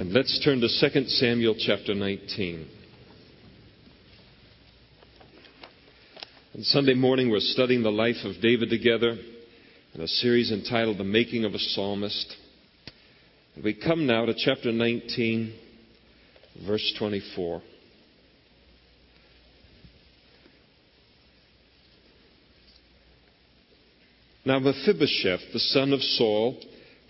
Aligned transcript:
And 0.00 0.14
let's 0.14 0.40
turn 0.42 0.62
to 0.62 0.90
2 0.90 1.08
Samuel 1.08 1.54
chapter 1.58 1.94
19. 1.94 2.66
On 6.54 6.62
Sunday 6.62 6.94
morning, 6.94 7.30
we're 7.30 7.40
studying 7.40 7.82
the 7.82 7.92
life 7.92 8.16
of 8.24 8.40
David 8.40 8.70
together 8.70 9.14
in 9.92 10.00
a 10.00 10.08
series 10.08 10.52
entitled 10.52 10.96
The 10.96 11.04
Making 11.04 11.44
of 11.44 11.52
a 11.52 11.58
Psalmist. 11.58 12.34
And 13.54 13.62
we 13.62 13.74
come 13.74 14.06
now 14.06 14.24
to 14.24 14.32
chapter 14.34 14.72
19, 14.72 15.54
verse 16.66 16.94
24. 16.98 17.60
Now 24.46 24.60
Mephibosheth, 24.60 25.52
the 25.52 25.58
son 25.58 25.92
of 25.92 26.00
Saul, 26.00 26.58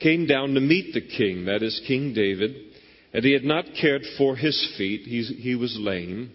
came 0.00 0.26
down 0.26 0.54
to 0.54 0.60
meet 0.60 0.92
the 0.92 1.02
king, 1.02 1.44
that 1.44 1.62
is, 1.62 1.80
King 1.86 2.14
David, 2.14 2.69
and 3.12 3.24
he 3.24 3.32
had 3.32 3.44
not 3.44 3.64
cared 3.80 4.02
for 4.16 4.36
his 4.36 4.74
feet, 4.76 5.02
he, 5.02 5.22
he 5.22 5.54
was 5.54 5.76
lame 5.78 6.32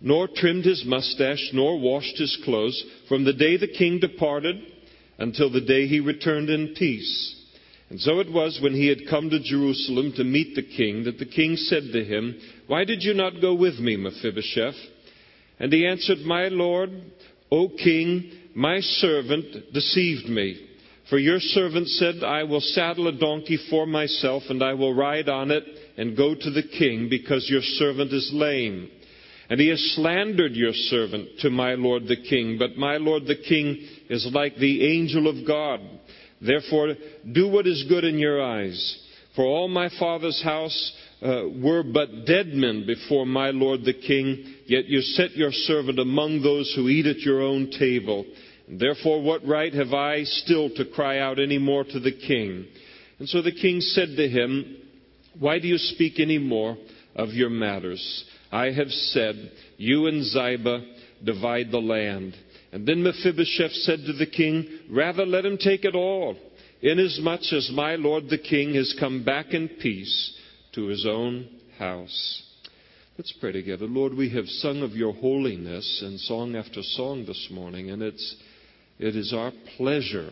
nor 0.00 0.28
trimmed 0.28 0.64
his 0.64 0.84
mustache, 0.86 1.50
nor 1.52 1.78
washed 1.78 2.16
his 2.16 2.38
clothes, 2.44 2.82
from 3.08 3.24
the 3.24 3.32
day 3.32 3.56
the 3.56 3.68
king 3.68 3.98
departed 3.98 4.56
until 5.18 5.50
the 5.50 5.60
day 5.60 5.86
he 5.86 6.00
returned 6.00 6.48
in 6.48 6.74
peace. 6.74 7.36
And 7.90 8.00
so 8.00 8.20
it 8.20 8.32
was 8.32 8.58
when 8.62 8.72
he 8.72 8.86
had 8.86 9.08
come 9.10 9.28
to 9.30 9.40
Jerusalem 9.40 10.12
to 10.16 10.24
meet 10.24 10.54
the 10.54 10.62
king 10.62 11.04
that 11.04 11.18
the 11.18 11.26
king 11.26 11.56
said 11.56 11.82
to 11.92 12.04
him, 12.04 12.40
Why 12.66 12.84
did 12.84 13.02
you 13.02 13.12
not 13.14 13.40
go 13.40 13.54
with 13.54 13.78
me, 13.78 13.96
Mephibosheth? 13.96 14.76
And 15.58 15.72
he 15.72 15.86
answered, 15.86 16.18
My 16.24 16.48
lord, 16.48 16.90
O 17.50 17.68
king, 17.68 18.30
my 18.54 18.80
servant 18.80 19.74
deceived 19.74 20.28
me. 20.28 20.68
For 21.10 21.18
your 21.18 21.40
servant 21.40 21.88
said, 21.88 22.22
I 22.22 22.44
will 22.44 22.60
saddle 22.60 23.08
a 23.08 23.12
donkey 23.12 23.58
for 23.68 23.84
myself, 23.84 24.44
and 24.48 24.62
I 24.62 24.74
will 24.74 24.94
ride 24.94 25.28
on 25.28 25.50
it 25.50 25.64
and 25.96 26.16
go 26.16 26.36
to 26.36 26.50
the 26.50 26.62
king, 26.62 27.08
because 27.10 27.50
your 27.50 27.62
servant 27.62 28.12
is 28.12 28.30
lame. 28.32 28.88
And 29.50 29.58
he 29.58 29.68
has 29.70 29.94
slandered 29.96 30.52
your 30.52 30.72
servant 30.72 31.40
to 31.40 31.50
my 31.50 31.74
lord 31.74 32.06
the 32.06 32.16
king. 32.16 32.56
But 32.56 32.76
my 32.76 32.98
lord 32.98 33.26
the 33.26 33.34
king 33.34 33.84
is 34.08 34.30
like 34.32 34.54
the 34.56 34.86
angel 34.96 35.26
of 35.26 35.44
God. 35.44 35.80
Therefore, 36.40 36.94
do 37.32 37.48
what 37.48 37.66
is 37.66 37.84
good 37.88 38.04
in 38.04 38.16
your 38.16 38.40
eyes. 38.40 39.06
For 39.34 39.44
all 39.44 39.66
my 39.66 39.88
father's 39.98 40.40
house 40.42 40.92
uh, 41.22 41.42
were 41.60 41.82
but 41.82 42.24
dead 42.24 42.46
men 42.48 42.86
before 42.86 43.26
my 43.26 43.50
lord 43.50 43.84
the 43.84 43.94
king, 43.94 44.44
yet 44.66 44.86
you 44.86 45.00
set 45.00 45.32
your 45.32 45.50
servant 45.50 45.98
among 45.98 46.42
those 46.42 46.72
who 46.76 46.88
eat 46.88 47.06
at 47.06 47.18
your 47.18 47.42
own 47.42 47.70
table. 47.76 48.24
Therefore, 48.78 49.20
what 49.20 49.44
right 49.44 49.72
have 49.74 49.92
I 49.92 50.22
still 50.22 50.70
to 50.70 50.84
cry 50.84 51.18
out 51.18 51.40
any 51.40 51.58
more 51.58 51.82
to 51.84 52.00
the 52.00 52.12
king? 52.12 52.66
And 53.18 53.28
so 53.28 53.42
the 53.42 53.52
king 53.52 53.80
said 53.80 54.16
to 54.16 54.28
him, 54.28 54.76
Why 55.38 55.58
do 55.58 55.66
you 55.66 55.78
speak 55.78 56.20
any 56.20 56.38
more 56.38 56.76
of 57.16 57.30
your 57.30 57.50
matters? 57.50 58.24
I 58.52 58.70
have 58.70 58.90
said, 58.90 59.52
You 59.76 60.06
and 60.06 60.24
Ziba 60.24 60.84
divide 61.24 61.70
the 61.70 61.80
land. 61.80 62.36
And 62.72 62.86
then 62.86 63.02
Mephibosheth 63.02 63.72
said 63.72 64.00
to 64.06 64.12
the 64.12 64.26
king, 64.26 64.68
Rather 64.88 65.26
let 65.26 65.44
him 65.44 65.58
take 65.58 65.84
it 65.84 65.96
all, 65.96 66.36
inasmuch 66.80 67.52
as 67.52 67.70
my 67.72 67.96
lord 67.96 68.28
the 68.28 68.38
king 68.38 68.74
has 68.74 68.94
come 69.00 69.24
back 69.24 69.52
in 69.52 69.68
peace 69.68 70.38
to 70.74 70.86
his 70.86 71.04
own 71.06 71.48
house. 71.78 72.42
Let's 73.18 73.32
pray 73.32 73.52
together. 73.52 73.86
Lord, 73.86 74.14
we 74.14 74.30
have 74.30 74.46
sung 74.46 74.82
of 74.82 74.92
your 74.92 75.12
holiness 75.12 76.02
in 76.06 76.16
song 76.18 76.54
after 76.54 76.82
song 76.82 77.26
this 77.26 77.48
morning, 77.50 77.90
and 77.90 78.02
it's, 78.02 78.36
it 79.00 79.16
is 79.16 79.32
our 79.32 79.50
pleasure 79.78 80.30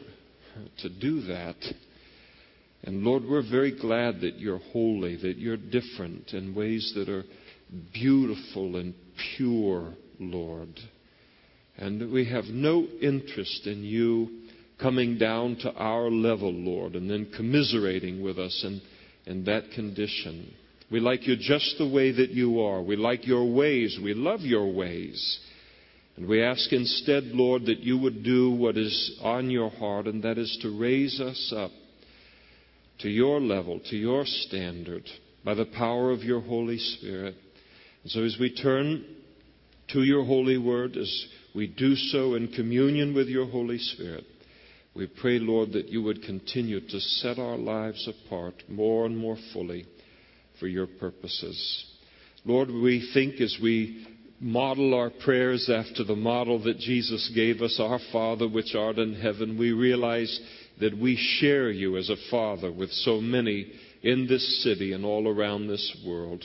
to 0.79 0.89
do 0.91 1.23
that. 1.23 1.57
And 2.83 3.03
Lord, 3.03 3.25
we're 3.25 3.49
very 3.49 3.79
glad 3.79 4.21
that 4.21 4.39
you're 4.39 4.59
holy, 4.59 5.17
that 5.17 5.39
you're 5.39 5.57
different 5.57 6.35
in 6.35 6.55
ways 6.55 6.93
that 6.95 7.09
are 7.09 7.25
beautiful 7.95 8.77
and 8.77 8.95
pure, 9.37 9.95
Lord. 10.21 10.79
And 11.79 12.13
we 12.13 12.29
have 12.31 12.45
no 12.45 12.87
interest 13.01 13.67
in 13.67 13.85
you 13.85 14.43
coming 14.79 15.17
down 15.17 15.57
to 15.63 15.73
our 15.73 16.11
level, 16.11 16.53
Lord, 16.53 16.95
and 16.95 17.11
then 17.11 17.33
commiserating 17.35 18.23
with 18.23 18.39
us 18.39 18.65
in, 18.65 18.83
in 19.25 19.45
that 19.45 19.71
condition. 19.75 20.55
We 20.91 21.01
like 21.01 21.27
you 21.27 21.37
just 21.37 21.77
the 21.79 21.89
way 21.89 22.13
that 22.13 22.31
you 22.31 22.61
are. 22.61 22.83
We 22.83 22.97
like 22.97 23.27
your 23.27 23.51
ways. 23.51 23.99
We 24.03 24.13
love 24.13 24.41
your 24.41 24.71
ways. 24.73 25.41
And 26.19 26.27
we 26.27 26.43
ask 26.43 26.73
instead, 26.73 27.27
Lord, 27.27 27.67
that 27.67 27.79
you 27.79 27.97
would 27.97 28.25
do 28.25 28.51
what 28.51 28.77
is 28.77 29.21
on 29.23 29.51
your 29.51 29.71
heart, 29.71 30.09
and 30.09 30.21
that 30.25 30.37
is 30.37 30.59
to 30.63 30.77
raise 30.77 31.21
us 31.21 31.55
up 31.57 31.71
to 32.99 33.09
your 33.09 33.41
level, 33.41 33.79
to 33.89 33.97
your 33.97 34.25
standard, 34.27 35.05
by 35.45 35.55
the 35.55 35.67
power 35.67 36.11
of 36.11 36.25
your 36.25 36.41
Holy 36.41 36.77
Spirit. 36.77 37.37
And 38.03 38.11
so 38.11 38.25
as 38.25 38.37
we 38.41 38.53
turn 38.53 39.05
to 39.93 40.03
your 40.03 40.25
holy 40.25 40.59
word, 40.59 40.97
as 40.97 41.27
we 41.55 41.69
do 41.69 41.95
so 41.95 42.35
in 42.35 42.49
communion 42.49 43.15
with 43.15 43.29
your 43.29 43.47
Holy 43.47 43.79
Spirit, 43.79 44.25
we 44.97 45.07
pray, 45.07 45.39
Lord, 45.39 45.71
that 45.75 45.89
you 45.89 46.03
would 46.03 46.25
continue 46.25 46.81
to 46.81 47.01
set 47.01 47.39
our 47.39 47.57
lives 47.57 48.09
apart 48.09 48.65
more 48.69 49.07
and 49.07 49.17
more 49.17 49.39
fully 49.53 49.87
for 50.59 50.67
your 50.67 50.89
purposes. 50.89 51.87
Lord, 52.45 52.73
we 52.73 53.09
think 53.15 53.41
as 53.41 53.57
we 53.63 54.05
model 54.41 54.95
our 54.95 55.11
prayers 55.11 55.71
after 55.73 56.05
the 56.05 56.17
model 56.17 56.63
that 56.65 56.79
Jesus 56.79 57.31
gave 57.35 57.61
us, 57.61 57.79
Our 57.81 57.99
Father 58.13 58.49
which 58.49 58.75
art 58.75 58.99
in 58.99 59.15
heaven, 59.15 59.59
we 59.59 59.73
realize 59.73 60.41
that 60.81 60.97
we 60.97 61.17
share 61.41 61.71
you 61.71 61.97
as 61.97 62.09
a 62.09 62.31
Father 62.31 62.73
with 62.73 62.91
so 62.91 63.21
many 63.21 63.73
in 64.03 64.27
this 64.29 64.63
city 64.63 64.93
and 64.93 65.05
all 65.05 65.29
around 65.29 65.67
this 65.67 65.97
world. 66.07 66.45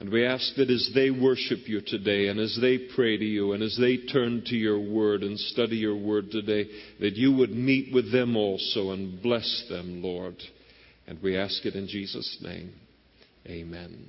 And 0.00 0.10
we 0.10 0.24
ask 0.24 0.54
that 0.56 0.70
as 0.70 0.90
they 0.94 1.10
worship 1.10 1.60
you 1.66 1.82
today 1.86 2.28
and 2.28 2.40
as 2.40 2.58
they 2.60 2.78
pray 2.96 3.18
to 3.18 3.24
you 3.24 3.52
and 3.52 3.62
as 3.62 3.76
they 3.78 3.98
turn 3.98 4.42
to 4.46 4.56
your 4.56 4.80
word 4.80 5.22
and 5.22 5.38
study 5.38 5.76
your 5.76 5.96
word 5.96 6.30
today, 6.30 6.68
that 7.00 7.16
you 7.16 7.36
would 7.36 7.50
meet 7.50 7.92
with 7.92 8.10
them 8.10 8.34
also 8.34 8.90
and 8.92 9.22
bless 9.22 9.66
them, 9.68 10.02
Lord. 10.02 10.36
And 11.06 11.22
we 11.22 11.36
ask 11.36 11.66
it 11.66 11.74
in 11.74 11.86
Jesus' 11.86 12.38
name. 12.40 12.72
Amen. 13.46 14.06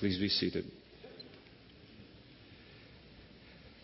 Please 0.00 0.18
be 0.18 0.28
seated. 0.28 0.64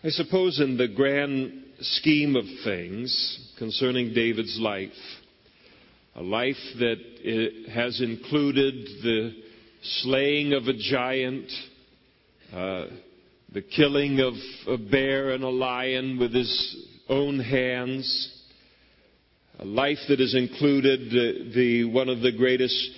I 0.07 0.09
suppose 0.09 0.61
in 0.61 0.77
the 0.77 0.87
grand 0.87 1.51
scheme 1.81 2.37
of 2.37 2.45
things 2.63 3.53
concerning 3.57 4.13
David's 4.13 4.57
life, 4.57 4.87
a 6.15 6.21
life 6.23 6.55
that 6.79 7.65
has 7.73 7.99
included 7.99 8.73
the 9.03 9.33
slaying 9.83 10.53
of 10.53 10.69
a 10.69 10.73
giant, 10.73 11.51
uh, 12.53 12.85
the 13.51 13.61
killing 13.61 14.21
of 14.21 14.35
a 14.65 14.77
bear 14.77 15.31
and 15.31 15.43
a 15.43 15.49
lion 15.49 16.17
with 16.17 16.33
his 16.33 16.87
own 17.09 17.41
hands, 17.41 18.45
a 19.59 19.65
life 19.65 19.99
that 20.07 20.21
has 20.21 20.35
included 20.35 21.11
the, 21.11 21.51
the 21.53 21.83
one 21.83 22.07
of 22.07 22.21
the 22.21 22.31
greatest 22.31 22.91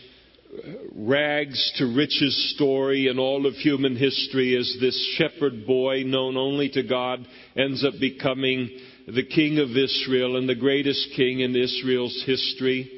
rags 0.96 1.74
to 1.78 1.86
riches 1.96 2.54
story 2.56 3.08
in 3.08 3.20
all 3.20 3.46
of 3.46 3.54
human 3.56 3.96
history 3.96 4.58
as 4.58 4.78
this 4.80 5.16
shepherd 5.18 5.66
boy 5.66 6.04
known 6.04 6.38
only 6.38 6.70
to 6.70 6.84
God 6.84 7.26
ends 7.56 7.86
up 7.86 7.94
becoming 8.00 8.70
the 9.08 9.24
king 9.24 9.60
of 9.60 9.78
Israel 9.78 10.38
and 10.38 10.48
the 10.48 10.56
greatest 10.56 11.10
king 11.16 11.40
in 11.42 11.56
Israel's 11.56 12.24
history. 12.26 12.96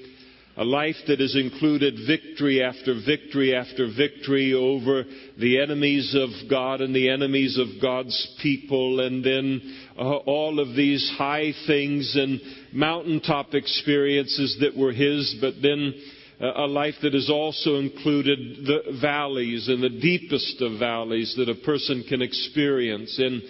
A 0.57 0.65
life 0.65 0.97
that 1.07 1.21
has 1.21 1.35
included 1.35 1.95
victory 2.07 2.61
after 2.61 2.93
victory 3.05 3.55
after 3.55 3.87
victory 3.87 4.53
over 4.53 5.05
the 5.37 5.61
enemies 5.61 6.13
of 6.13 6.29
God 6.49 6.81
and 6.81 6.93
the 6.93 7.09
enemies 7.09 7.57
of 7.57 7.81
God's 7.81 8.35
people, 8.41 8.99
and 8.99 9.23
then 9.23 9.61
uh, 9.97 10.01
all 10.01 10.59
of 10.59 10.75
these 10.75 11.09
high 11.17 11.53
things 11.67 12.17
and 12.17 12.41
mountaintop 12.73 13.53
experiences 13.53 14.57
that 14.59 14.75
were 14.75 14.91
His, 14.91 15.37
but 15.39 15.53
then 15.61 15.93
a 16.41 16.65
life 16.65 16.95
that 17.03 17.13
has 17.13 17.29
also 17.29 17.75
included 17.75 18.65
the 18.65 18.97
valleys 18.99 19.67
and 19.67 19.83
the 19.83 19.89
deepest 19.89 20.61
of 20.61 20.79
valleys 20.79 21.35
that 21.37 21.49
a 21.49 21.65
person 21.65 22.03
can 22.09 22.21
experience 22.21 23.19
in, 23.19 23.41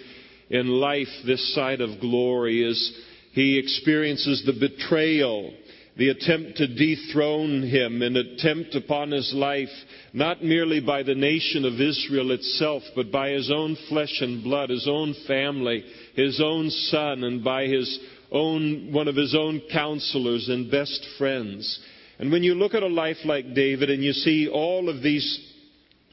in 0.50 0.68
life 0.68 1.08
this 1.24 1.54
side 1.54 1.80
of 1.80 2.00
glory 2.00 2.62
is 2.62 2.92
he 3.32 3.58
experiences 3.58 4.42
the 4.44 4.52
betrayal 4.52 5.54
the 5.96 6.08
attempt 6.08 6.56
to 6.56 6.66
dethrone 6.66 7.62
him, 7.62 8.00
an 8.00 8.16
attempt 8.16 8.74
upon 8.74 9.10
his 9.10 9.32
life, 9.34 9.68
not 10.14 10.42
merely 10.42 10.80
by 10.80 11.02
the 11.02 11.14
nation 11.14 11.66
of 11.66 11.80
Israel 11.80 12.30
itself, 12.30 12.82
but 12.96 13.12
by 13.12 13.28
his 13.28 13.50
own 13.50 13.76
flesh 13.90 14.20
and 14.22 14.42
blood, 14.42 14.70
his 14.70 14.88
own 14.88 15.14
family, 15.26 15.84
his 16.14 16.40
own 16.42 16.70
son, 16.70 17.24
and 17.24 17.44
by 17.44 17.66
his 17.66 17.98
own, 18.30 18.90
one 18.90 19.06
of 19.06 19.16
his 19.16 19.34
own 19.34 19.60
counselors 19.70 20.48
and 20.48 20.70
best 20.70 21.06
friends. 21.18 21.78
And 22.22 22.30
when 22.30 22.44
you 22.44 22.54
look 22.54 22.72
at 22.74 22.84
a 22.84 22.86
life 22.86 23.16
like 23.24 23.52
David 23.52 23.90
and 23.90 24.00
you 24.00 24.12
see 24.12 24.48
all 24.48 24.88
of 24.88 25.02
these 25.02 25.40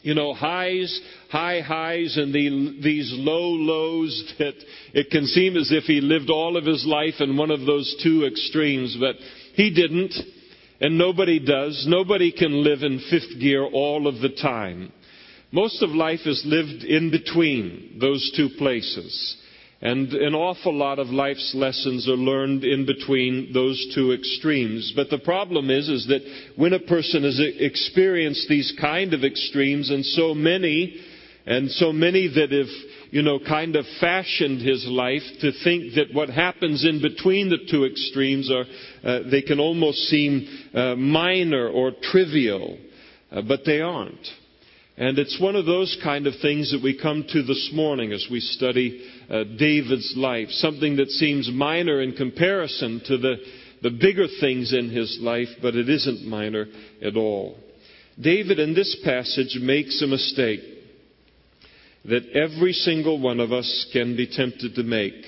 you 0.02 0.16
know, 0.16 0.34
highs, 0.34 1.00
high 1.30 1.62
highs, 1.62 2.18
and 2.18 2.34
the, 2.34 2.82
these 2.82 3.12
low 3.14 3.50
lows 3.50 4.34
that 4.40 4.56
it 4.96 5.12
can 5.12 5.28
seem 5.28 5.56
as 5.56 5.72
if 5.72 5.84
he 5.84 6.02
lived 6.02 6.32
all 6.32 6.58
of 6.58 6.66
his 6.66 6.84
life 6.84 7.14
in 7.20 7.38
one 7.38 7.52
of 7.52 7.64
those 7.68 7.96
two 8.02 8.26
extremes. 8.26 8.98
But 9.00 9.18
he 9.54 9.72
didn't. 9.72 10.16
And 10.82 10.98
nobody 10.98 11.38
does. 11.38 11.86
Nobody 11.88 12.32
can 12.32 12.64
live 12.64 12.82
in 12.82 13.04
fifth 13.12 13.40
gear 13.40 13.64
all 13.64 14.08
of 14.08 14.20
the 14.20 14.30
time. 14.30 14.92
Most 15.52 15.84
of 15.84 15.92
life 15.92 16.26
is 16.26 16.42
lived 16.44 16.86
in 16.86 17.12
between 17.12 18.00
those 18.02 18.34
two 18.36 18.50
places. 18.58 19.38
And 19.82 20.12
an 20.12 20.36
awful 20.36 20.74
lot 20.76 21.00
of 21.00 21.08
life's 21.08 21.54
lessons 21.56 22.08
are 22.10 22.18
learned 22.18 22.66
in 22.66 22.86
between 22.86 23.54
those 23.54 23.94
two 23.96 24.12
extremes. 24.12 24.92
But 24.94 25.10
the 25.10 25.20
problem 25.20 25.70
is, 25.70 25.88
is 25.88 26.08
that 26.08 26.22
when 26.58 26.74
a 26.74 26.80
person 26.80 27.24
has 27.24 27.40
experienced 27.40 28.50
these 28.50 28.74
kind 28.80 29.14
of 29.14 29.24
extremes 29.24 29.90
and 29.90 30.06
so 30.06 30.34
many, 30.34 31.00
and 31.46 31.72
so 31.72 31.94
many 31.94 32.28
that 32.28 32.52
have, 32.52 33.12
you 33.12 33.22
know, 33.22 33.40
kind 33.40 33.78
of 33.78 33.86
fashioned 34.02 34.62
his 34.62 34.86
life 34.86 35.24
to 35.40 35.52
think 35.64 35.96
that 35.96 36.14
what 36.14 36.30
happens 36.30 36.86
in 36.86 37.02
between 37.02 37.50
the 37.50 37.58
two 37.72 37.86
extremes 37.86 38.52
are, 38.52 38.66
uh, 39.04 39.30
they 39.32 39.42
can 39.42 39.62
almost 39.62 39.98
seem 40.10 40.48
uh, 40.74 40.96
minor 40.96 41.70
or 41.70 41.94
trivial, 42.04 42.78
uh, 43.32 43.42
but 43.42 43.62
they 43.66 43.80
aren't. 43.80 44.28
And 45.00 45.18
it's 45.18 45.40
one 45.40 45.56
of 45.56 45.66
those 45.66 45.98
kind 46.04 46.28
of 46.28 46.34
things 46.42 46.74
that 46.74 46.84
we 46.84 47.00
come 47.00 47.24
to 47.30 47.42
this 47.42 47.72
morning 47.74 48.12
as 48.12 48.28
we 48.30 48.42
study 48.42 49.02
uh, 49.30 49.46
David's 49.58 50.14
life. 50.18 50.50
Something 50.50 50.98
that 50.98 51.10
seems 51.10 51.50
minor 51.50 52.02
in 52.02 52.12
comparison 52.12 53.02
to 53.06 53.18
the, 53.18 53.36
the 53.82 53.92
bigger 53.92 54.26
things 54.42 54.74
in 54.74 54.90
his 54.90 55.18
life, 55.22 55.48
but 55.62 55.76
it 55.76 55.88
isn't 55.88 56.28
minor 56.28 56.66
at 57.02 57.16
all. 57.16 57.58
David 58.20 58.60
in 58.60 58.74
this 58.74 58.98
passage 59.06 59.58
makes 59.62 60.02
a 60.02 60.08
mistake 60.08 60.60
that 62.04 62.30
every 62.34 62.74
single 62.74 63.22
one 63.22 63.40
of 63.40 63.54
us 63.54 63.90
can 63.94 64.18
be 64.18 64.28
tempted 64.28 64.76
to 64.76 64.84
make. 64.84 65.24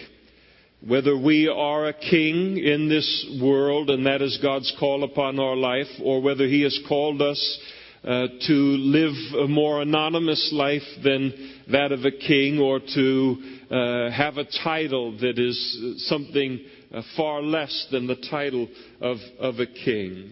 Whether 0.86 1.18
we 1.18 1.48
are 1.48 1.88
a 1.88 1.94
king 1.94 2.58
in 2.58 2.90
this 2.90 3.40
world 3.42 3.90
and 3.90 4.06
that 4.06 4.22
is 4.22 4.38
God's 4.42 4.76
call 4.78 5.06
upon 5.06 5.40
our 5.40 5.56
life, 5.56 5.88
or 6.04 6.22
whether 6.22 6.46
He 6.46 6.64
has 6.64 6.78
called 6.90 7.22
us 7.22 7.60
uh, 8.04 8.28
to 8.48 8.54
live 8.54 9.14
a 9.44 9.48
more 9.48 9.82
anonymous 9.82 10.50
life 10.54 10.82
than 11.04 11.54
that 11.72 11.92
of 11.92 12.04
a 12.04 12.12
king 12.12 12.60
or 12.60 12.80
to 12.80 13.36
uh, 13.70 14.10
have 14.10 14.38
a 14.38 14.48
title 14.64 15.18
that 15.20 15.38
is 15.38 16.08
something 16.08 16.60
uh, 16.94 17.02
far 17.16 17.42
less 17.42 17.88
than 17.92 18.08
the 18.08 18.16
title 18.30 18.68
of, 19.02 19.18
of 19.40 19.60
a 19.60 19.68
king. 19.68 20.32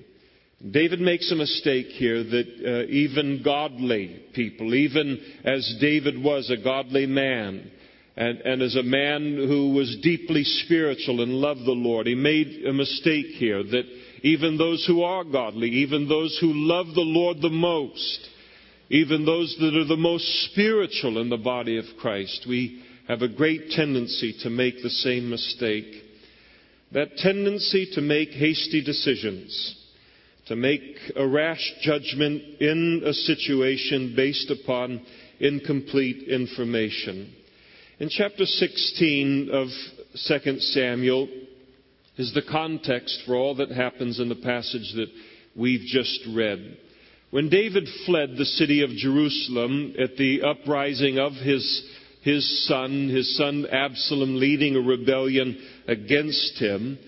David 0.72 1.00
makes 1.00 1.32
a 1.32 1.36
mistake 1.36 1.88
here 1.88 2.24
that 2.24 2.48
uh, 2.66 2.92
even 2.92 3.42
godly 3.44 4.24
people, 4.34 4.74
even 4.74 5.20
as 5.46 5.78
David 5.80 6.22
was 6.22 6.50
a 6.50 6.62
godly 6.62 7.06
man, 7.06 7.72
and, 8.18 8.40
and 8.40 8.62
as 8.62 8.76
a 8.76 8.84
man 8.84 9.36
who 9.36 9.74
was 9.74 9.98
deeply 10.04 10.44
spiritual 10.44 11.22
and 11.22 11.32
loved 11.32 11.62
the 11.62 11.72
Lord, 11.72 12.08
he 12.08 12.16
made 12.16 12.66
a 12.66 12.74
mistake 12.74 13.28
here 13.28 13.64
that 13.64 13.86
even 14.24 14.58
those 14.58 14.86
who 14.86 15.04
are 15.04 15.24
godly, 15.24 15.70
even 15.70 16.08
those 16.08 16.38
who 16.40 16.52
love 16.54 16.88
the 16.88 17.02
Lord 17.02 17.42
the 17.42 17.50
most, 17.50 18.28
even 18.90 19.26
those 19.26 19.56
that 19.60 19.76
are 19.76 19.86
the 19.86 19.98
most 19.98 20.26
spiritual 20.52 21.22
in 21.22 21.30
the 21.30 21.38
body 21.38 21.78
of 21.78 21.86
Christ, 22.00 22.46
we 22.48 22.84
have 23.08 23.22
a 23.22 23.28
great 23.28 23.72
tendency 23.72 24.36
to 24.44 24.50
make 24.50 24.82
the 24.82 24.90
same 24.90 25.30
mistake. 25.30 26.04
That 26.92 27.18
tendency 27.18 27.90
to 27.94 28.02
make 28.02 28.30
hasty 28.30 28.84
decisions, 28.84 29.76
to 30.48 30.56
make 30.56 30.98
a 31.16 31.28
rash 31.28 31.74
judgment 31.82 32.42
in 32.60 33.04
a 33.06 33.14
situation 33.14 34.14
based 34.16 34.50
upon 34.50 35.06
incomplete 35.40 36.28
information. 36.28 37.34
In 38.00 38.10
chapter 38.10 38.46
16 38.46 39.50
of 39.52 39.68
2 40.28 40.60
Samuel, 40.60 41.28
is 42.20 42.34
the 42.34 42.42
context 42.42 43.24
for 43.26 43.34
all 43.34 43.56
that 43.56 43.72
happens 43.72 44.20
in 44.20 44.28
the 44.28 44.36
passage 44.36 44.92
that 44.94 45.08
we've 45.56 45.86
just 45.88 46.20
read. 46.36 46.78
When 47.32 47.48
David 47.48 47.88
fled 48.06 48.36
the 48.36 48.44
city 48.44 48.84
of 48.84 48.90
Jerusalem 48.90 49.96
at 49.98 50.18
the 50.18 50.42
uprising 50.42 51.18
of 51.18 51.32
his, 51.32 51.90
his 52.22 52.68
son, 52.68 53.08
his 53.08 53.38
son 53.38 53.66
Absalom 53.72 54.36
leading 54.36 54.76
a 54.76 54.82
rebellion 54.82 55.66
against 55.88 56.60
him, 56.60 57.00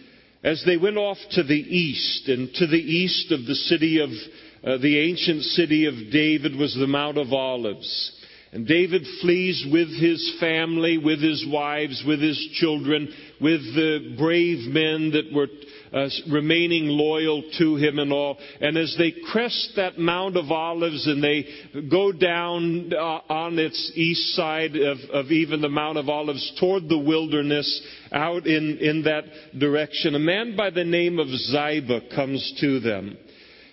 as 0.45 0.63
they 0.65 0.77
went 0.77 0.97
off 0.97 1.17
to 1.31 1.43
the 1.43 1.53
east, 1.53 2.29
and 2.29 2.53
to 2.53 2.67
the 2.67 2.77
east 2.77 3.33
of 3.33 3.45
the 3.45 3.55
city 3.55 3.99
of, 3.99 4.09
uh, 4.63 4.77
the 4.77 4.97
ancient 4.97 5.43
city 5.43 5.87
of 5.87 5.93
David 6.09 6.55
was 6.55 6.73
the 6.73 6.87
Mount 6.87 7.17
of 7.17 7.33
Olives. 7.33 8.13
And 8.53 8.67
David 8.67 9.03
flees 9.21 9.65
with 9.71 9.89
his 9.89 10.37
family, 10.39 10.97
with 10.97 11.21
his 11.21 11.45
wives, 11.49 12.03
with 12.05 12.21
his 12.21 12.37
children, 12.53 13.13
with 13.41 13.61
the 13.75 14.15
brave 14.17 14.71
men 14.71 15.11
that 15.11 15.33
were 15.33 15.47
uh, 15.93 16.07
remaining 16.31 16.87
loyal 16.87 17.43
to 17.57 17.75
him 17.75 17.99
and 17.99 18.13
all. 18.13 18.37
And 18.59 18.77
as 18.77 18.95
they 18.97 19.13
crest 19.31 19.73
that 19.75 19.97
Mount 19.97 20.37
of 20.37 20.51
Olives 20.51 21.07
and 21.07 21.23
they 21.23 21.45
go 21.89 22.11
down 22.11 22.93
uh, 22.93 22.97
on 22.97 23.59
its 23.59 23.91
east 23.95 24.35
side 24.35 24.75
of, 24.75 24.97
of 25.11 25.31
even 25.31 25.61
the 25.61 25.69
Mount 25.69 25.97
of 25.97 26.07
Olives 26.07 26.53
toward 26.59 26.87
the 26.87 26.97
wilderness 26.97 27.87
out 28.11 28.45
in, 28.45 28.77
in 28.77 29.03
that 29.03 29.23
direction, 29.57 30.15
a 30.15 30.19
man 30.19 30.55
by 30.55 30.69
the 30.69 30.85
name 30.85 31.19
of 31.19 31.27
Ziba 31.27 32.01
comes 32.15 32.57
to 32.61 32.79
them. 32.79 33.17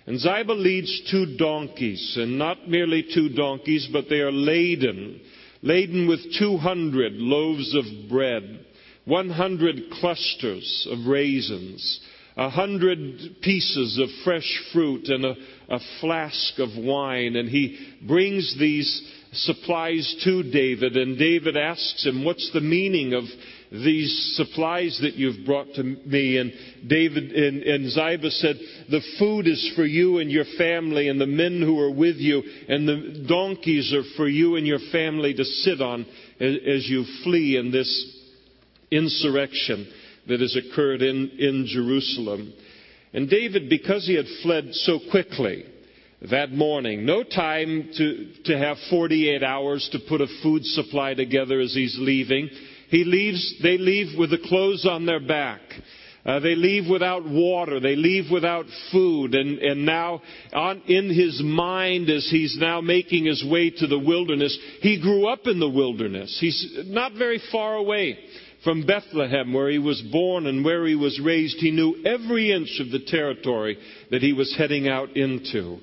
And 0.05 0.19
Ziba 0.19 0.53
leads 0.53 1.11
two 1.11 1.37
donkeys, 1.37 2.17
and 2.17 2.39
not 2.39 2.67
merely 2.67 3.05
two 3.13 3.29
donkeys, 3.29 3.87
but 3.93 4.05
they 4.09 4.21
are 4.21 4.31
laden, 4.31 5.21
laden 5.61 6.07
with 6.07 6.19
200 6.39 7.13
loaves 7.13 7.75
of 7.75 8.09
bread, 8.09 8.65
100 9.09 9.91
clusters 9.99 10.87
of 10.91 11.07
raisins, 11.07 11.99
a 12.37 12.49
hundred 12.49 13.37
pieces 13.41 13.99
of 14.01 14.07
fresh 14.23 14.61
fruit, 14.71 15.07
and 15.09 15.25
a, 15.25 15.35
a 15.69 15.79
flask 15.99 16.59
of 16.59 16.69
wine. 16.77 17.35
And 17.35 17.49
he 17.49 17.77
brings 18.07 18.57
these 18.57 19.11
supplies 19.33 20.15
to 20.23 20.43
David, 20.43 20.95
and 20.95 21.17
David 21.17 21.57
asks 21.57 22.05
him, 22.05 22.23
What's 22.23 22.49
the 22.53 22.61
meaning 22.61 23.13
of 23.13 23.23
these 23.71 24.33
supplies 24.35 24.99
that 25.01 25.15
you've 25.15 25.45
brought 25.45 25.67
to 25.75 25.83
me. 25.83 26.37
And 26.37 26.51
David 26.87 27.31
and, 27.31 27.61
and 27.61 27.89
Ziba 27.89 28.31
said, 28.31 28.57
the 28.89 29.01
food 29.19 29.47
is 29.47 29.73
for 29.75 29.85
you 29.85 30.17
and 30.17 30.31
your 30.31 30.45
family 30.57 31.07
and 31.07 31.21
the 31.21 31.27
men 31.27 31.61
who 31.61 31.79
are 31.79 31.91
with 31.91 32.17
you, 32.17 32.41
and 32.67 32.87
the 32.87 33.25
donkeys 33.27 33.93
are 33.93 34.03
for 34.17 34.27
you 34.27 34.55
and 34.55 34.65
your 34.65 34.79
family 34.91 35.33
to 35.33 35.45
sit 35.45 35.81
on 35.81 36.05
as, 36.39 36.55
as 36.67 36.89
you 36.89 37.05
flee 37.23 37.57
in 37.57 37.71
this 37.71 38.18
insurrection 38.91 39.91
that 40.27 40.41
has 40.41 40.55
occurred 40.55 41.01
in, 41.01 41.29
in 41.37 41.65
Jerusalem. 41.67 42.53
And 43.13 43.29
David, 43.29 43.69
because 43.69 44.05
he 44.05 44.15
had 44.15 44.27
fled 44.43 44.69
so 44.73 44.99
quickly, 45.09 45.65
that 46.29 46.51
morning. 46.51 47.05
No 47.05 47.23
time 47.23 47.89
to, 47.95 48.33
to 48.45 48.57
have 48.57 48.77
48 48.89 49.41
hours 49.43 49.87
to 49.93 49.99
put 50.07 50.21
a 50.21 50.27
food 50.43 50.65
supply 50.65 51.13
together 51.13 51.59
as 51.59 51.73
he's 51.73 51.95
leaving. 51.97 52.49
He 52.89 53.03
leaves, 53.03 53.55
they 53.63 53.77
leave 53.77 54.17
with 54.17 54.31
the 54.31 54.45
clothes 54.49 54.85
on 54.85 55.05
their 55.05 55.21
back. 55.21 55.61
Uh, 56.25 56.39
they 56.39 56.55
leave 56.55 56.89
without 56.89 57.25
water. 57.25 57.79
They 57.79 57.95
leave 57.95 58.29
without 58.29 58.65
food. 58.91 59.33
And, 59.33 59.59
and 59.59 59.85
now, 59.85 60.21
on, 60.51 60.81
in 60.87 61.09
his 61.09 61.41
mind, 61.41 62.09
as 62.09 62.27
he's 62.29 62.57
now 62.59 62.81
making 62.81 63.25
his 63.25 63.43
way 63.49 63.69
to 63.69 63.87
the 63.87 63.97
wilderness, 63.97 64.57
he 64.81 65.01
grew 65.01 65.29
up 65.29 65.47
in 65.47 65.59
the 65.59 65.69
wilderness. 65.69 66.37
He's 66.39 66.79
not 66.85 67.13
very 67.13 67.41
far 67.51 67.75
away 67.75 68.19
from 68.63 68.85
Bethlehem, 68.85 69.53
where 69.53 69.69
he 69.69 69.79
was 69.79 70.01
born 70.11 70.45
and 70.45 70.65
where 70.65 70.85
he 70.85 70.95
was 70.95 71.19
raised. 71.23 71.57
He 71.57 71.71
knew 71.71 72.03
every 72.05 72.51
inch 72.51 72.79
of 72.79 72.91
the 72.91 73.05
territory 73.05 73.77
that 74.11 74.21
he 74.21 74.33
was 74.33 74.55
heading 74.57 74.87
out 74.87 75.15
into. 75.15 75.79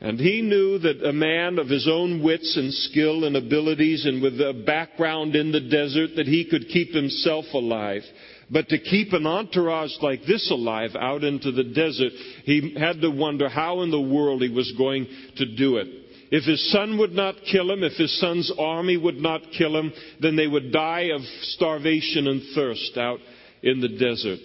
And 0.00 0.18
he 0.20 0.42
knew 0.42 0.78
that 0.78 1.04
a 1.04 1.12
man 1.12 1.58
of 1.58 1.68
his 1.68 1.88
own 1.90 2.22
wits 2.22 2.56
and 2.56 2.72
skill 2.72 3.24
and 3.24 3.36
abilities 3.36 4.06
and 4.06 4.22
with 4.22 4.40
a 4.40 4.62
background 4.64 5.34
in 5.34 5.50
the 5.50 5.60
desert 5.60 6.10
that 6.16 6.26
he 6.26 6.44
could 6.48 6.68
keep 6.68 6.92
himself 6.92 7.46
alive. 7.52 8.02
But 8.50 8.68
to 8.68 8.78
keep 8.78 9.12
an 9.12 9.26
entourage 9.26 9.90
like 10.00 10.20
this 10.22 10.50
alive 10.52 10.90
out 10.98 11.24
into 11.24 11.50
the 11.50 11.64
desert, 11.64 12.12
he 12.44 12.74
had 12.78 13.00
to 13.00 13.10
wonder 13.10 13.48
how 13.48 13.82
in 13.82 13.90
the 13.90 14.00
world 14.00 14.40
he 14.40 14.48
was 14.48 14.72
going 14.78 15.06
to 15.36 15.56
do 15.56 15.78
it. 15.78 15.88
If 16.30 16.44
his 16.44 16.70
son 16.70 16.98
would 16.98 17.12
not 17.12 17.36
kill 17.50 17.70
him, 17.70 17.82
if 17.82 17.94
his 17.94 18.18
son's 18.20 18.52
army 18.58 18.96
would 18.96 19.20
not 19.20 19.50
kill 19.56 19.76
him, 19.76 19.92
then 20.20 20.36
they 20.36 20.46
would 20.46 20.72
die 20.72 21.10
of 21.14 21.22
starvation 21.42 22.28
and 22.28 22.42
thirst 22.54 22.96
out 22.98 23.20
in 23.62 23.80
the 23.80 23.88
desert. 23.88 24.40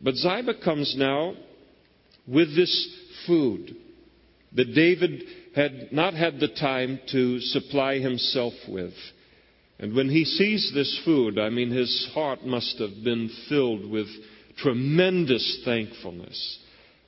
But 0.00 0.16
Ziba 0.16 0.54
comes 0.62 0.94
now 0.96 1.34
with 2.26 2.54
this 2.54 2.96
food 3.26 3.74
that 4.52 4.74
David 4.74 5.24
had 5.56 5.92
not 5.92 6.14
had 6.14 6.40
the 6.40 6.48
time 6.48 7.00
to 7.12 7.40
supply 7.40 7.98
himself 7.98 8.52
with. 8.68 8.92
And 9.78 9.94
when 9.94 10.08
he 10.08 10.24
sees 10.24 10.72
this 10.74 11.00
food, 11.04 11.38
I 11.38 11.48
mean, 11.48 11.70
his 11.70 12.10
heart 12.12 12.44
must 12.44 12.78
have 12.78 13.02
been 13.02 13.30
filled 13.48 13.90
with 13.90 14.08
tremendous 14.56 15.62
thankfulness 15.64 16.58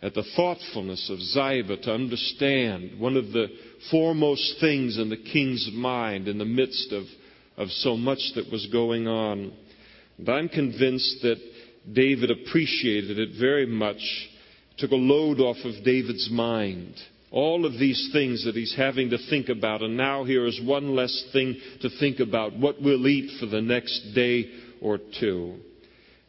at 0.03 0.15
the 0.15 0.25
thoughtfulness 0.37 1.11
of 1.11 1.21
Ziba 1.21 1.79
to 1.79 1.93
understand 1.93 3.01
one 3.01 3.17
of 3.17 3.33
the 3.33 3.49
foremost 3.91 4.57
things 4.61 4.99
in 4.99 5.09
the 5.09 5.17
king's 5.17 5.69
mind 5.73 6.29
in 6.29 6.39
the 6.39 6.45
midst 6.45 6.93
of, 6.93 7.05
of 7.57 7.69
so 7.71 7.97
much 7.97 8.21
that 8.35 8.51
was 8.53 8.67
going 8.67 9.09
on. 9.09 9.53
And 10.19 10.29
I'm 10.29 10.49
convinced 10.49 11.23
that 11.23 11.39
David 11.93 12.31
appreciated 12.31 13.19
it 13.19 13.39
very 13.39 13.67
much 13.67 14.01
took 14.79 14.91
a 14.91 14.97
load 14.97 15.41
off 15.41 15.57
of 15.65 15.85
David's 15.85 16.29
mind. 16.31 16.95
All 17.31 17.65
of 17.65 17.73
these 17.73 18.11
things 18.13 18.45
that 18.45 18.55
he's 18.55 18.75
having 18.77 19.11
to 19.11 19.19
think 19.31 19.49
about, 19.49 19.83
and 19.83 19.97
now 19.97 20.25
here 20.25 20.47
is 20.47 20.61
one 20.63 20.95
less 20.95 21.29
thing 21.33 21.57
to 21.81 21.89
think 21.99 22.21
about 22.21 22.57
what 22.57 22.81
we'll 22.81 23.07
eat 23.09 23.39
for 23.41 23.47
the 23.47 23.61
next 23.61 24.13
day 24.15 24.51
or 24.81 24.99
two. 25.19 25.57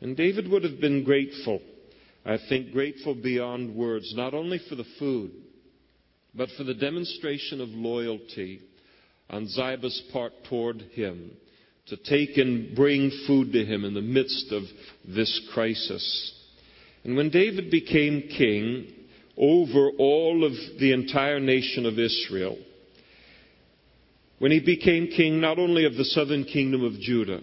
And 0.01 0.15
David 0.15 0.49
would 0.49 0.63
have 0.63 0.79
been 0.79 1.03
grateful, 1.03 1.61
I 2.27 2.37
think, 2.49 2.73
grateful 2.73 3.15
beyond 3.15 3.73
words, 3.73 4.13
not 4.13 4.33
only 4.33 4.59
for 4.67 4.75
the 4.75 4.85
food, 4.99 5.31
but 6.35 6.49
for 6.57 6.65
the 6.65 6.73
demonstration 6.73 7.61
of 7.61 7.69
loyalty 7.69 8.59
on 9.29 9.47
Ziba's 9.47 10.03
part 10.11 10.33
toward 10.49 10.81
him 10.93 11.31
to 11.87 11.95
take 11.95 12.35
and 12.35 12.75
bring 12.75 13.11
food 13.27 13.53
to 13.53 13.63
him 13.63 13.85
in 13.85 13.93
the 13.93 14.01
midst 14.01 14.51
of 14.51 14.63
this 15.07 15.49
crisis. 15.53 16.33
And 17.05 17.15
when 17.15 17.29
David 17.29 17.71
became 17.71 18.23
king 18.37 18.87
over 19.37 19.91
all 19.97 20.43
of 20.43 20.51
the 20.79 20.91
entire 20.91 21.39
nation 21.39 21.85
of 21.85 21.97
Israel, 21.97 22.57
when 24.39 24.51
he 24.51 24.59
became 24.59 25.07
king 25.07 25.39
not 25.39 25.59
only 25.59 25.85
of 25.85 25.95
the 25.95 26.03
southern 26.03 26.43
kingdom 26.43 26.83
of 26.83 26.99
Judah, 26.99 27.39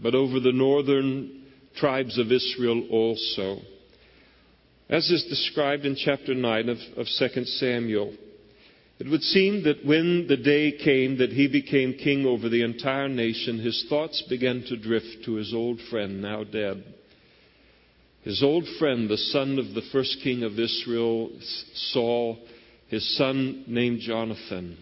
but 0.00 0.16
over 0.16 0.40
the 0.40 0.52
northern 0.52 1.44
tribes 1.76 2.18
of 2.18 2.32
Israel 2.32 2.88
also, 2.90 3.60
as 4.88 5.10
is 5.10 5.24
described 5.24 5.84
in 5.84 5.96
chapter 5.96 6.34
9 6.34 6.68
of, 6.68 6.78
of 6.96 7.06
2 7.18 7.44
Samuel, 7.44 8.14
it 8.98 9.08
would 9.10 9.22
seem 9.22 9.64
that 9.64 9.84
when 9.84 10.26
the 10.26 10.36
day 10.36 10.72
came 10.72 11.18
that 11.18 11.32
he 11.32 11.48
became 11.48 11.94
king 11.94 12.24
over 12.24 12.48
the 12.48 12.62
entire 12.62 13.08
nation, 13.08 13.58
his 13.58 13.84
thoughts 13.88 14.22
began 14.28 14.62
to 14.68 14.76
drift 14.76 15.24
to 15.24 15.34
his 15.34 15.52
old 15.52 15.80
friend, 15.90 16.22
now 16.22 16.44
dead. 16.44 16.82
His 18.22 18.42
old 18.42 18.64
friend, 18.78 19.08
the 19.08 19.18
son 19.18 19.58
of 19.58 19.74
the 19.74 19.88
first 19.92 20.18
king 20.22 20.44
of 20.44 20.58
Israel, 20.58 21.30
Saul, 21.92 22.38
his 22.88 23.16
son 23.16 23.64
named 23.66 24.00
Jonathan. 24.00 24.78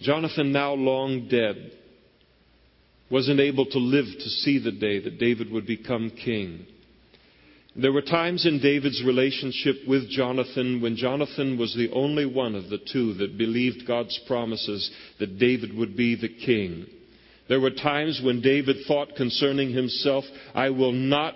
Jonathan, 0.00 0.52
now 0.52 0.72
long 0.72 1.28
dead, 1.28 1.72
wasn't 3.10 3.40
able 3.40 3.66
to 3.66 3.78
live 3.78 4.06
to 4.06 4.28
see 4.28 4.58
the 4.58 4.72
day 4.72 5.00
that 5.00 5.18
David 5.18 5.52
would 5.52 5.66
become 5.66 6.10
king. 6.10 6.66
There 7.76 7.92
were 7.92 8.02
times 8.02 8.46
in 8.46 8.60
David's 8.60 9.02
relationship 9.04 9.76
with 9.88 10.08
Jonathan 10.08 10.80
when 10.80 10.94
Jonathan 10.94 11.58
was 11.58 11.74
the 11.74 11.90
only 11.90 12.24
one 12.24 12.54
of 12.54 12.70
the 12.70 12.78
two 12.78 13.14
that 13.14 13.36
believed 13.36 13.86
God's 13.86 14.18
promises 14.28 14.90
that 15.18 15.40
David 15.40 15.76
would 15.76 15.96
be 15.96 16.14
the 16.14 16.28
king. 16.28 16.86
There 17.48 17.60
were 17.60 17.70
times 17.70 18.20
when 18.22 18.40
David 18.40 18.76
thought 18.86 19.16
concerning 19.16 19.72
himself, 19.72 20.24
I 20.54 20.70
will 20.70 20.92
not 20.92 21.34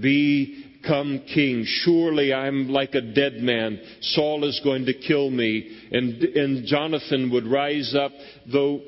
become 0.00 1.24
king. 1.34 1.64
Surely 1.66 2.32
I'm 2.32 2.68
like 2.68 2.94
a 2.94 3.00
dead 3.00 3.34
man. 3.34 3.80
Saul 4.00 4.44
is 4.44 4.60
going 4.62 4.86
to 4.86 4.94
kill 4.94 5.28
me. 5.28 5.76
And, 5.90 6.22
and 6.22 6.66
Jonathan 6.66 7.32
would 7.32 7.46
rise 7.46 7.96
up, 7.96 8.12
though, 8.50 8.80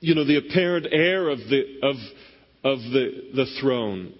you 0.00 0.14
know, 0.14 0.24
the 0.24 0.38
apparent 0.38 0.86
heir 0.90 1.28
of 1.28 1.38
the, 1.38 1.80
of, 1.82 1.96
of 2.64 2.78
the, 2.78 3.30
the 3.34 3.46
throne. 3.60 4.14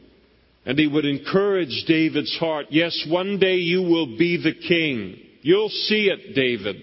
And 0.66 0.78
he 0.78 0.86
would 0.86 1.04
encourage 1.04 1.84
David's 1.86 2.36
heart. 2.38 2.66
Yes, 2.70 3.06
one 3.08 3.38
day 3.38 3.56
you 3.56 3.82
will 3.82 4.16
be 4.16 4.38
the 4.42 4.54
king. 4.66 5.18
You'll 5.42 5.68
see 5.68 6.06
it, 6.08 6.34
David. 6.34 6.76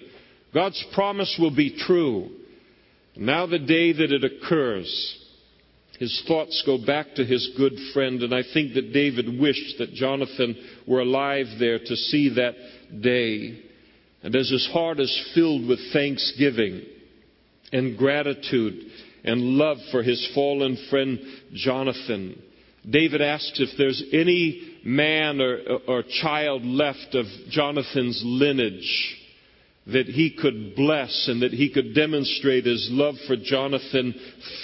God's 0.54 0.84
promise 0.94 1.36
will 1.40 1.54
be 1.54 1.76
true. 1.76 2.30
Now, 3.16 3.46
the 3.46 3.58
day 3.58 3.92
that 3.92 4.12
it 4.12 4.24
occurs, 4.24 5.18
his 5.98 6.22
thoughts 6.26 6.62
go 6.64 6.78
back 6.84 7.14
to 7.16 7.24
his 7.24 7.52
good 7.56 7.74
friend, 7.92 8.22
and 8.22 8.34
I 8.34 8.42
think 8.54 8.74
that 8.74 8.92
David 8.92 9.38
wished 9.40 9.78
that 9.78 9.94
Jonathan 9.94 10.56
were 10.86 11.00
alive 11.00 11.46
there 11.58 11.78
to 11.78 11.96
see 11.96 12.30
that 12.36 12.54
day. 13.02 13.62
And 14.22 14.34
as 14.34 14.48
his 14.48 14.68
heart 14.72 15.00
is 15.00 15.32
filled 15.34 15.68
with 15.68 15.78
thanksgiving 15.92 16.82
and 17.72 17.98
gratitude 17.98 18.84
and 19.24 19.40
love 19.40 19.78
for 19.90 20.02
his 20.02 20.30
fallen 20.34 20.76
friend 20.90 21.18
Jonathan, 21.54 22.40
David 22.88 23.22
asks 23.22 23.60
if 23.60 23.70
there's 23.78 24.02
any 24.12 24.78
man 24.84 25.40
or, 25.40 25.58
or 25.86 26.02
child 26.02 26.64
left 26.64 27.14
of 27.14 27.26
Jonathan's 27.48 28.22
lineage 28.24 29.18
that 29.86 30.06
he 30.06 30.30
could 30.30 30.76
bless 30.76 31.28
and 31.28 31.42
that 31.42 31.52
he 31.52 31.68
could 31.68 31.94
demonstrate 31.94 32.64
his 32.64 32.88
love 32.92 33.16
for 33.26 33.36
Jonathan 33.36 34.14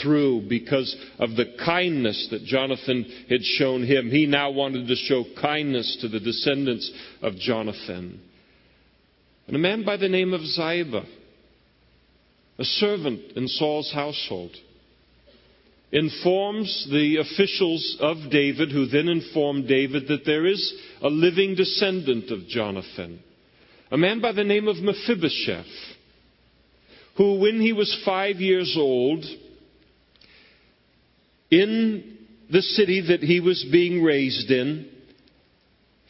through 0.00 0.42
because 0.48 0.96
of 1.18 1.30
the 1.30 1.56
kindness 1.64 2.28
that 2.30 2.44
Jonathan 2.44 3.04
had 3.28 3.42
shown 3.42 3.84
him. 3.84 4.10
He 4.10 4.26
now 4.26 4.50
wanted 4.50 4.86
to 4.86 4.94
show 4.94 5.24
kindness 5.40 5.98
to 6.02 6.08
the 6.08 6.20
descendants 6.20 6.90
of 7.20 7.34
Jonathan. 7.36 8.20
And 9.48 9.56
a 9.56 9.58
man 9.58 9.84
by 9.84 9.96
the 9.96 10.08
name 10.08 10.34
of 10.34 10.42
Ziba, 10.42 11.04
a 12.58 12.64
servant 12.64 13.36
in 13.36 13.48
Saul's 13.48 13.92
household, 13.92 14.52
informs 15.90 16.86
the 16.90 17.16
officials 17.16 17.96
of 18.00 18.30
David, 18.30 18.70
who 18.70 18.86
then 18.86 19.08
inform 19.08 19.66
David 19.66 20.08
that 20.08 20.24
there 20.26 20.46
is 20.46 20.74
a 21.02 21.08
living 21.08 21.54
descendant 21.54 22.30
of 22.30 22.46
Jonathan 22.46 23.20
a 23.90 23.96
man 23.96 24.20
by 24.20 24.32
the 24.32 24.44
name 24.44 24.68
of 24.68 24.76
Mephibosheth, 24.76 25.66
who, 27.16 27.40
when 27.40 27.60
he 27.60 27.72
was 27.72 28.02
five 28.04 28.36
years 28.36 28.76
old, 28.78 29.24
in 31.50 32.18
the 32.50 32.62
city 32.62 33.00
that 33.08 33.20
he 33.20 33.40
was 33.40 33.66
being 33.72 34.02
raised 34.02 34.50
in, 34.50 34.88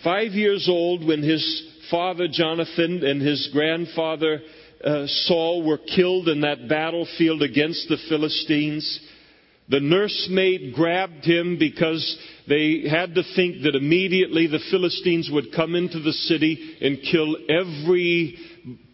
five 0.02 0.32
years 0.32 0.68
old 0.68 1.06
when 1.06 1.23
his 1.23 1.73
father 1.90 2.26
Jonathan 2.28 3.04
and 3.04 3.23
his 3.23 3.49
grandfather 3.52 4.40
uh, 4.85 5.06
Saul 5.06 5.64
were 5.64 5.78
killed 5.78 6.28
in 6.28 6.40
that 6.42 6.68
battlefield 6.68 7.42
against 7.42 7.88
the 7.88 7.97
Philistines, 8.08 9.00
the 9.68 9.80
nursemaid 9.80 10.75
grabbed 10.75 11.25
him 11.25 11.58
because 11.58 12.18
they 12.48 12.88
had 12.88 13.14
to 13.14 13.22
think 13.37 13.62
that 13.62 13.75
immediately 13.75 14.46
the 14.46 14.62
Philistines 14.70 15.28
would 15.30 15.52
come 15.54 15.75
into 15.75 16.00
the 16.00 16.12
city 16.12 16.76
and 16.80 17.02
kill 17.02 17.37
every 17.48 18.37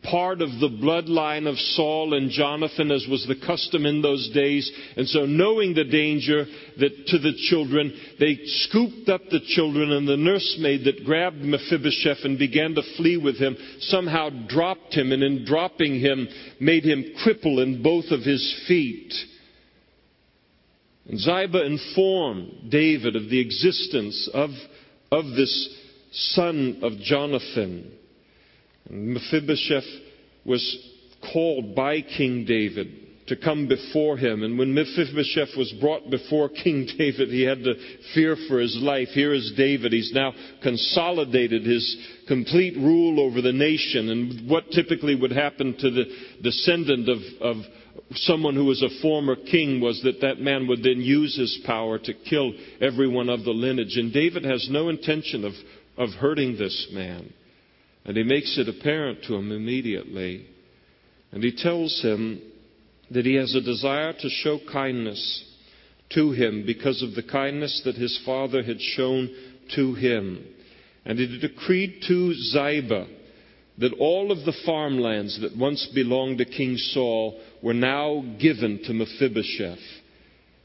part 0.03 0.43
of 0.43 0.51
the 0.61 0.69
bloodline 0.69 1.49
of 1.49 1.57
Saul 1.59 2.15
and 2.15 2.31
Jonathan, 2.31 2.91
as 2.91 3.07
was 3.09 3.25
the 3.27 3.47
custom 3.47 3.87
in 3.87 4.03
those 4.03 4.31
days. 4.35 4.71
And 4.97 5.09
so, 5.09 5.27
knowing 5.27 5.75
the 5.75 5.85
danger 5.85 6.45
that 6.79 7.07
to 7.07 7.19
the 7.19 7.33
children, 7.49 7.93
they 8.21 8.39
scooped 8.45 9.09
up 9.09 9.23
the 9.31 9.41
children, 9.41 9.93
and 9.93 10.07
the 10.07 10.17
nursemaid 10.17 10.85
that 10.85 11.05
grabbed 11.05 11.39
Mephibosheth 11.39 12.25
and 12.25 12.39
began 12.39 12.75
to 12.75 12.83
flee 12.97 13.17
with 13.17 13.39
him 13.39 13.57
somehow 13.81 14.31
dropped 14.49 14.95
him, 14.95 15.13
and 15.13 15.23
in 15.23 15.45
dropping 15.45 16.01
him, 16.01 16.29
made 16.61 16.85
him 16.85 17.15
cripple 17.25 17.63
in 17.63 17.83
both 17.83 18.07
of 18.11 18.21
his 18.21 18.65
feet. 18.69 19.13
And 21.09 21.19
Ziba 21.19 21.65
informed 21.65 22.71
David 22.71 23.17
of 23.17 23.29
the 23.29 23.41
existence 23.41 24.29
of, 24.33 24.51
of 25.11 25.25
this 25.37 25.79
son 26.13 26.81
of 26.83 26.99
Jonathan. 27.01 27.93
And 28.89 29.15
Mephibosheth 29.15 29.85
was 30.45 30.91
called 31.33 31.75
by 31.75 32.01
King 32.01 32.45
David 32.47 33.05
to 33.27 33.37
come 33.37 33.69
before 33.69 34.19
him. 34.19 34.43
And 34.43 34.59
when 34.59 34.75
Mephibosheth 34.75 35.57
was 35.57 35.73
brought 35.81 36.11
before 36.11 36.49
King 36.65 36.87
David, 36.99 37.29
he 37.29 37.43
had 37.43 37.65
to 37.65 37.75
fear 38.15 38.37
for 38.49 38.61
his 38.61 38.77
life. 38.81 39.09
Here 39.09 39.33
is 39.33 39.53
David. 39.57 39.93
He's 39.93 40.13
now 40.15 40.33
consolidated 40.63 41.65
his 41.65 41.97
complete 42.29 42.77
rule 42.77 43.21
over 43.21 43.41
the 43.41 43.53
nation. 43.53 44.11
And 44.11 44.49
what 44.49 44.71
typically 44.71 45.15
would 45.15 45.33
happen 45.33 45.77
to 45.79 45.91
the 45.91 46.05
descendant 46.43 47.09
of, 47.09 47.19
of 47.41 47.57
someone 48.15 48.55
who 48.55 48.65
was 48.65 48.83
a 48.83 49.01
former 49.03 49.37
king 49.37 49.81
was 49.81 50.01
that 50.03 50.21
that 50.21 50.41
man 50.41 50.67
would 50.69 50.83
then 50.83 51.01
use 51.01 51.37
his 51.37 51.61
power 51.67 51.99
to 51.99 52.15
kill 52.15 52.53
everyone 52.81 53.29
of 53.29 53.45
the 53.45 53.51
lineage. 53.51 53.97
And 53.97 54.13
David 54.13 54.45
has 54.45 54.69
no 54.71 54.89
intention 54.89 55.45
of, 55.45 55.53
of 55.97 56.11
hurting 56.15 56.57
this 56.57 56.89
man. 56.93 57.33
And 58.05 58.17
he 58.17 58.23
makes 58.23 58.59
it 58.59 58.69
apparent 58.69 59.25
to 59.25 59.35
him 59.35 59.53
immediately. 59.53 60.47
And 61.33 61.43
he 61.43 61.57
tells 61.57 62.01
him 62.03 62.41
that 63.11 63.25
he 63.25 63.35
has 63.35 63.55
a 63.55 63.61
desire 63.61 64.13
to 64.13 64.29
show 64.29 64.59
kindness 64.73 65.45
to 66.11 66.33
him 66.33 66.65
because 66.67 67.03
of 67.03 67.15
the 67.15 67.23
kindness 67.23 67.83
that 67.85 67.97
his 67.97 68.21
father 68.25 68.63
had 68.63 68.81
shown 68.81 69.31
to 69.75 69.95
him. 69.95 70.47
And 71.05 71.19
he 71.19 71.39
decreed 71.39 72.03
to 72.09 72.35
Ziba 72.35 73.07
that 73.79 73.93
all 73.99 74.31
of 74.31 74.45
the 74.45 74.57
farmlands 74.65 75.41
that 75.41 75.57
once 75.57 75.89
belonged 75.95 76.39
to 76.39 76.45
King 76.45 76.77
Saul 76.77 77.41
were 77.65 77.75
now 77.75 78.23
given 78.39 78.79
to 78.85 78.93
Mephibosheth. 78.93 79.81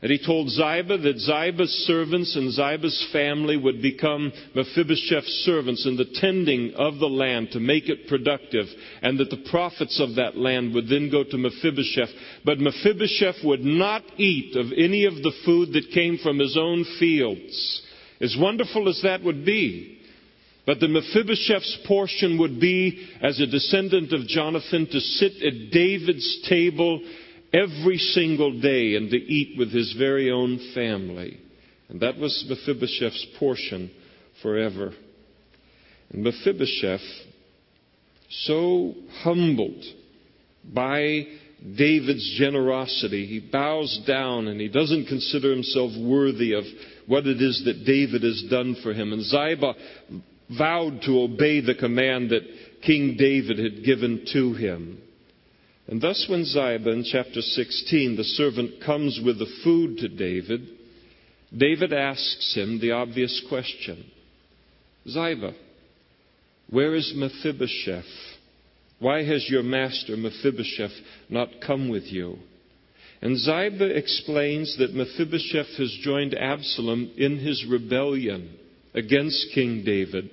And 0.01 0.11
he 0.11 0.25
told 0.25 0.49
Ziba 0.49 0.97
that 0.97 1.19
Ziba's 1.19 1.71
servants 1.87 2.35
and 2.35 2.51
Ziba's 2.51 3.07
family 3.11 3.57
would 3.57 3.81
become 3.81 4.31
Mephibosheth's 4.53 5.43
servants 5.45 5.85
in 5.85 5.97
the 5.97 6.05
tending 6.15 6.73
of 6.75 6.99
the 6.99 7.09
land 7.09 7.51
to 7.51 7.59
make 7.59 7.89
it 7.89 8.07
productive, 8.07 8.65
and 9.01 9.17
that 9.19 9.29
the 9.29 9.45
profits 9.49 9.99
of 9.99 10.15
that 10.15 10.37
land 10.37 10.73
would 10.73 10.87
then 10.89 11.09
go 11.09 11.23
to 11.23 11.37
Mephibosheth. 11.37 12.09
But 12.45 12.59
Mephibosheth 12.59 13.43
would 13.43 13.63
not 13.63 14.03
eat 14.17 14.55
of 14.55 14.67
any 14.77 15.05
of 15.05 15.15
the 15.15 15.33
food 15.45 15.73
that 15.73 15.91
came 15.93 16.17
from 16.17 16.39
his 16.39 16.57
own 16.57 16.85
fields. 16.97 17.81
As 18.21 18.37
wonderful 18.37 18.89
as 18.89 19.01
that 19.03 19.23
would 19.23 19.45
be, 19.45 19.98
But 20.65 20.79
the 20.79 20.87
Mephibosheth's 20.87 21.79
portion 21.87 22.37
would 22.39 22.59
be, 22.59 23.07
as 23.21 23.39
a 23.39 23.47
descendant 23.47 24.13
of 24.13 24.27
Jonathan, 24.27 24.87
to 24.87 24.99
sit 24.99 25.41
at 25.41 25.71
David's 25.71 26.45
table 26.47 27.01
every 27.53 27.97
single 27.97 28.59
day 28.59 28.95
and 28.95 29.09
to 29.09 29.17
eat 29.17 29.57
with 29.57 29.71
his 29.71 29.93
very 29.97 30.31
own 30.31 30.59
family. 30.75 31.39
And 31.89 32.01
that 32.01 32.17
was 32.17 32.45
Mephibosheth's 32.47 33.25
portion 33.39 33.89
forever. 34.41 34.93
And 36.11 36.23
Mephibosheth, 36.23 37.01
so 38.29 38.93
humbled 39.21 39.83
by 40.63 41.25
David's 41.77 42.37
generosity, 42.37 43.25
he 43.25 43.39
bows 43.39 44.01
down 44.07 44.47
and 44.47 44.61
he 44.61 44.67
doesn't 44.67 45.07
consider 45.07 45.51
himself 45.51 45.91
worthy 45.99 46.53
of 46.53 46.63
what 47.07 47.25
it 47.25 47.41
is 47.41 47.63
that 47.65 47.85
David 47.85 48.23
has 48.23 48.43
done 48.49 48.75
for 48.83 48.93
him. 48.93 49.13
And 49.13 49.23
Ziba 49.23 49.73
vowed 50.57 51.01
to 51.03 51.21
obey 51.21 51.61
the 51.61 51.75
command 51.75 52.31
that 52.31 52.47
King 52.81 53.15
David 53.17 53.59
had 53.59 53.83
given 53.83 54.25
to 54.33 54.53
him. 54.53 55.01
And 55.87 56.01
thus, 56.01 56.25
when 56.29 56.45
Ziba 56.45 56.89
in 56.91 57.03
chapter 57.03 57.41
16, 57.41 58.15
the 58.15 58.23
servant 58.23 58.83
comes 58.85 59.19
with 59.23 59.39
the 59.39 59.51
food 59.63 59.97
to 59.97 60.07
David, 60.07 60.67
David 61.55 61.93
asks 61.93 62.53
him 62.55 62.79
the 62.79 62.91
obvious 62.91 63.43
question 63.49 64.05
Ziba, 65.07 65.53
where 66.69 66.93
is 66.93 67.13
Mephibosheth? 67.15 68.05
Why 68.99 69.23
has 69.23 69.49
your 69.49 69.63
master 69.63 70.15
Mephibosheth 70.15 70.91
not 71.29 71.49
come 71.65 71.89
with 71.89 72.03
you? 72.03 72.37
And 73.21 73.37
Ziba 73.37 73.85
explains 73.97 74.77
that 74.77 74.93
Mephibosheth 74.93 75.77
has 75.77 75.97
joined 76.01 76.35
Absalom 76.35 77.11
in 77.17 77.39
his 77.39 77.65
rebellion 77.67 78.55
against 78.93 79.53
King 79.55 79.83
David 79.83 80.29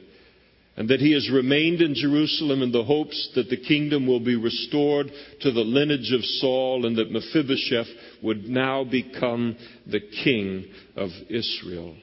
and 0.76 0.90
that 0.90 1.00
he 1.00 1.12
has 1.12 1.30
remained 1.30 1.80
in 1.80 1.95
Jerusalem 1.95 2.62
in 2.62 2.71
the 2.71 2.85
hopes 2.85 3.30
that 3.35 3.49
the 3.49 3.56
kingdom 3.56 4.06
will 4.06 4.21
be 4.21 4.37
restored 4.37 5.11
to 5.40 5.50
the 5.50 5.61
lineage 5.61 6.12
of 6.12 6.23
Saul 6.23 6.85
and 6.85 6.97
that 6.97 7.11
Mephibosheth 7.11 7.88
would 8.23 8.45
now 8.45 8.85
become 8.85 9.56
the 9.87 10.00
king 10.00 10.66
of 10.95 11.09
Israel. 11.30 11.97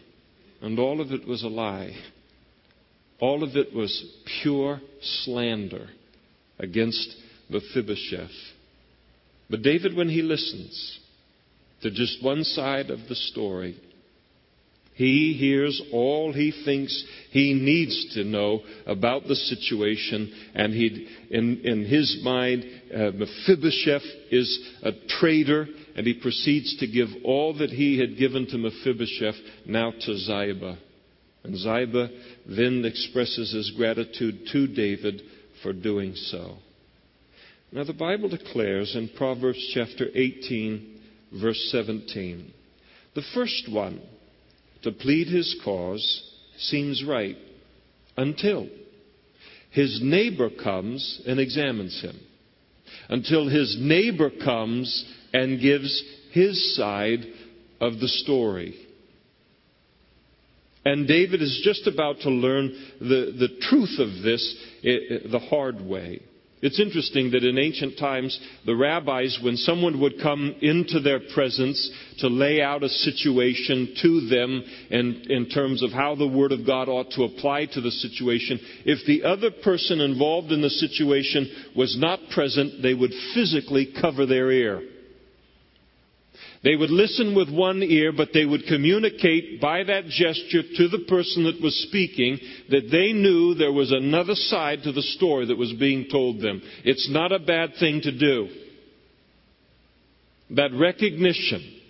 And 0.61 0.79
all 0.79 1.01
of 1.01 1.11
it 1.11 1.27
was 1.27 1.43
a 1.43 1.49
lie. 1.49 1.91
All 3.19 3.43
of 3.43 3.55
it 3.55 3.73
was 3.73 4.05
pure 4.41 4.81
slander 5.01 5.87
against 6.57 7.15
Mephibosheth. 7.49 8.31
But 9.49 9.61
David, 9.61 9.95
when 9.95 10.09
he 10.09 10.23
listens 10.23 10.99
to 11.83 11.91
just 11.91 12.23
one 12.23 12.43
side 12.43 12.89
of 12.89 13.07
the 13.07 13.15
story, 13.15 13.77
he 14.95 15.33
hears 15.33 15.81
all 15.91 16.33
he 16.33 16.51
thinks 16.65 17.03
he 17.31 17.53
needs 17.53 18.13
to 18.13 18.23
know 18.23 18.61
about 18.85 19.27
the 19.27 19.35
situation, 19.35 20.31
and 20.53 20.73
he, 20.73 21.07
in, 21.31 21.61
in 21.63 21.85
his 21.85 22.19
mind, 22.23 22.63
uh, 22.93 23.11
Mephibosheth 23.11 24.05
is 24.29 24.69
a 24.83 24.91
traitor, 25.19 25.67
and 25.95 26.05
he 26.05 26.13
proceeds 26.13 26.77
to 26.77 26.87
give 26.87 27.09
all 27.23 27.57
that 27.57 27.71
he 27.71 27.99
had 27.99 28.17
given 28.17 28.45
to 28.47 28.57
Mephibosheth 28.57 29.35
now 29.65 29.91
to 29.91 30.17
Ziba. 30.17 30.77
And 31.43 31.57
Ziba 31.57 32.09
then 32.45 32.85
expresses 32.85 33.51
his 33.51 33.71
gratitude 33.75 34.47
to 34.51 34.67
David 34.67 35.21
for 35.63 35.73
doing 35.73 36.13
so. 36.15 36.57
Now, 37.71 37.83
the 37.83 37.93
Bible 37.93 38.29
declares 38.29 38.95
in 38.95 39.09
Proverbs 39.17 39.71
chapter 39.73 40.05
18, 40.13 41.01
verse 41.41 41.69
17, 41.71 42.53
the 43.15 43.23
first 43.33 43.67
one 43.71 43.99
to 44.83 44.91
plead 44.91 45.27
his 45.27 45.59
cause 45.63 46.31
seems 46.57 47.03
right 47.03 47.37
until 48.17 48.67
his 49.71 49.99
neighbor 50.03 50.49
comes 50.49 51.21
and 51.25 51.39
examines 51.39 51.99
him. 52.01 52.19
Until 53.09 53.49
his 53.49 53.75
neighbor 53.79 54.29
comes 54.29 55.05
and 55.33 55.59
gives 55.59 56.03
his 56.31 56.75
side 56.75 57.25
of 57.81 57.99
the 57.99 58.07
story. 58.07 58.75
And 60.85 61.07
David 61.07 61.41
is 61.41 61.61
just 61.63 61.87
about 61.87 62.19
to 62.21 62.29
learn 62.29 62.73
the, 62.99 63.33
the 63.37 63.57
truth 63.61 63.99
of 63.99 64.23
this 64.23 64.55
the 64.83 65.39
hard 65.49 65.81
way. 65.81 66.21
It's 66.63 66.79
interesting 66.79 67.31
that 67.31 67.43
in 67.43 67.57
ancient 67.57 67.97
times, 67.99 68.39
the 68.65 68.73
rabbis, 68.73 69.37
when 69.41 69.57
someone 69.57 69.99
would 69.99 70.21
come 70.21 70.55
into 70.61 71.01
their 71.01 71.19
presence 71.33 71.91
to 72.19 72.29
lay 72.29 72.61
out 72.61 72.83
a 72.83 72.89
situation 72.89 73.93
to 74.01 74.21
them 74.29 74.63
in, 74.89 75.25
in 75.29 75.49
terms 75.49 75.83
of 75.83 75.91
how 75.91 76.15
the 76.15 76.25
Word 76.25 76.53
of 76.53 76.65
God 76.65 76.87
ought 76.87 77.11
to 77.11 77.25
apply 77.25 77.65
to 77.65 77.81
the 77.81 77.91
situation, 77.91 78.61
if 78.85 79.05
the 79.05 79.25
other 79.25 79.51
person 79.51 79.99
involved 79.99 80.53
in 80.53 80.61
the 80.61 80.69
situation 80.69 81.51
was 81.75 81.97
not 81.99 82.21
present, 82.31 82.81
they 82.81 82.93
would 82.93 83.11
physically 83.33 83.93
cover 83.99 84.25
their 84.25 84.49
ear. 84.49 84.81
They 86.63 86.77
would 86.77 86.91
listen 86.91 87.35
with 87.35 87.49
one 87.49 87.83
ear, 87.83 88.13
but 88.13 88.29
they 88.33 88.45
would 88.45 88.65
communicate 88.67 89.59
by 89.59 89.83
that 89.83 90.05
gesture 90.05 90.63
to 90.77 90.87
the 90.87 91.05
person 91.09 91.43
that 91.43 91.61
was 91.61 91.75
speaking 91.87 92.39
that 92.69 92.89
they 92.89 93.11
knew 93.11 93.53
there 93.53 93.73
was 93.73 93.91
another 93.91 94.35
side 94.35 94.83
to 94.83 94.93
the 94.93 95.01
story 95.01 95.47
that 95.47 95.57
was 95.57 95.73
being 95.73 96.07
told 96.09 96.41
them. 96.41 96.61
It's 96.85 97.09
not 97.09 97.33
a 97.33 97.39
bad 97.39 97.73
thing 97.79 98.01
to 98.01 98.17
do. 98.17 98.47
That 100.51 100.73
recognition 100.73 101.81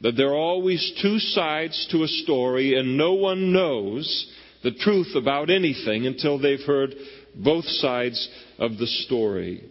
that 0.00 0.12
there 0.16 0.28
are 0.28 0.34
always 0.34 0.92
two 1.02 1.18
sides 1.18 1.86
to 1.90 2.02
a 2.02 2.08
story 2.08 2.78
and 2.78 2.96
no 2.96 3.14
one 3.14 3.52
knows 3.52 4.32
the 4.62 4.72
truth 4.72 5.14
about 5.14 5.50
anything 5.50 6.06
until 6.06 6.38
they've 6.38 6.66
heard 6.66 6.94
both 7.34 7.64
sides 7.64 8.28
of 8.58 8.78
the 8.78 8.86
story. 8.86 9.64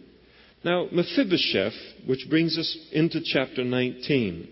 Now, 0.66 0.88
Mephibosheth, 0.90 1.74
which 2.06 2.28
brings 2.28 2.58
us 2.58 2.76
into 2.90 3.20
chapter 3.24 3.62
19, 3.62 4.48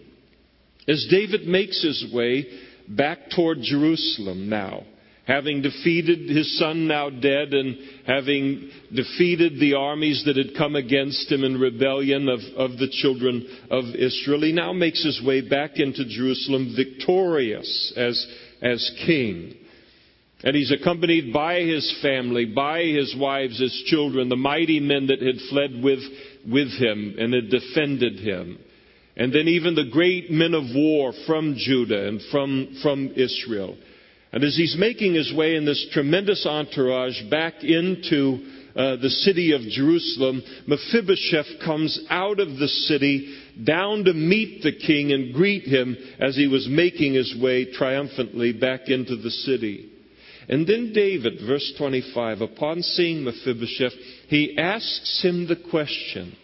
as 0.87 1.09
David 1.11 1.49
makes 1.49 1.83
his 1.83 2.07
way 2.15 2.47
back 2.89 3.31
toward 3.35 3.59
Jerusalem 3.63 4.49
now, 4.49 4.85
having 5.27 5.61
defeated 5.61 6.31
his 6.31 6.57
son 6.57 6.87
now 6.87 7.11
dead 7.11 7.53
and 7.53 7.77
having 8.07 8.71
defeated 8.95 9.59
the 9.59 9.75
armies 9.75 10.23
that 10.27 10.37
had 10.37 10.57
come 10.57 10.77
against 10.77 11.33
him 11.33 11.43
in 11.43 11.59
rebellion 11.59 12.29
of, 12.29 12.39
of 12.57 12.79
the 12.79 12.91
children 13.03 13.45
of 13.69 13.85
Israel, 13.97 14.43
he 14.43 14.53
now 14.53 14.73
makes 14.73 15.03
his 15.03 15.21
way 15.21 15.41
back 15.41 15.81
into 15.81 16.05
Jerusalem 16.05 16.77
victorious 16.77 17.93
as, 17.97 18.25
as 18.63 18.89
king. 19.05 19.57
And 20.45 20.55
he's 20.55 20.71
accompanied 20.71 21.33
by 21.33 21.61
his 21.61 22.01
family, 22.03 22.45
by 22.45 22.83
his 22.83 23.17
wives, 23.19 23.59
his 23.59 23.83
children, 23.87 24.29
the 24.29 24.37
mighty 24.37 24.79
men 24.79 25.07
that 25.07 25.23
had 25.23 25.41
fled 25.49 25.83
with, 25.83 26.01
with 26.47 26.69
him 26.79 27.15
and 27.19 27.33
had 27.33 27.49
defended 27.49 28.21
him. 28.21 28.59
And 29.17 29.33
then 29.33 29.49
even 29.49 29.75
the 29.75 29.89
great 29.91 30.31
men 30.31 30.53
of 30.53 30.65
war 30.75 31.15
from 31.27 31.55
Judah 31.57 32.09
and 32.09 32.21
from, 32.31 32.77
from 32.83 33.15
Israel. 33.17 33.75
And 34.33 34.45
as 34.45 34.55
he's 34.55 34.77
making 34.79 35.15
his 35.15 35.33
way 35.33 35.55
in 35.55 35.65
this 35.65 35.89
tremendous 35.93 36.45
entourage 36.45 37.23
back 37.31 37.65
into 37.65 38.45
uh, 38.77 38.97
the 38.97 39.09
city 39.09 39.53
of 39.53 39.63
Jerusalem, 39.63 40.43
Mephibosheth 40.67 41.65
comes 41.65 41.99
out 42.11 42.39
of 42.39 42.59
the 42.59 42.69
city 42.69 43.35
down 43.65 44.05
to 44.05 44.13
meet 44.13 44.63
the 44.63 44.73
king 44.73 45.13
and 45.13 45.33
greet 45.33 45.63
him 45.63 45.97
as 46.21 46.37
he 46.37 46.49
was 46.49 46.69
making 46.69 47.15
his 47.15 47.35
way 47.41 47.73
triumphantly 47.73 48.53
back 48.53 48.89
into 48.89 49.17
the 49.17 49.31
city. 49.31 49.93
And 50.49 50.67
then 50.67 50.93
David, 50.93 51.41
verse 51.47 51.73
25, 51.79 52.41
upon 52.41 52.83
seeing 52.83 53.25
Mephibosheth, 53.25 53.95
he 54.29 54.57
asks 54.59 55.23
him 55.23 55.47
the 55.47 55.57
question 55.71 56.37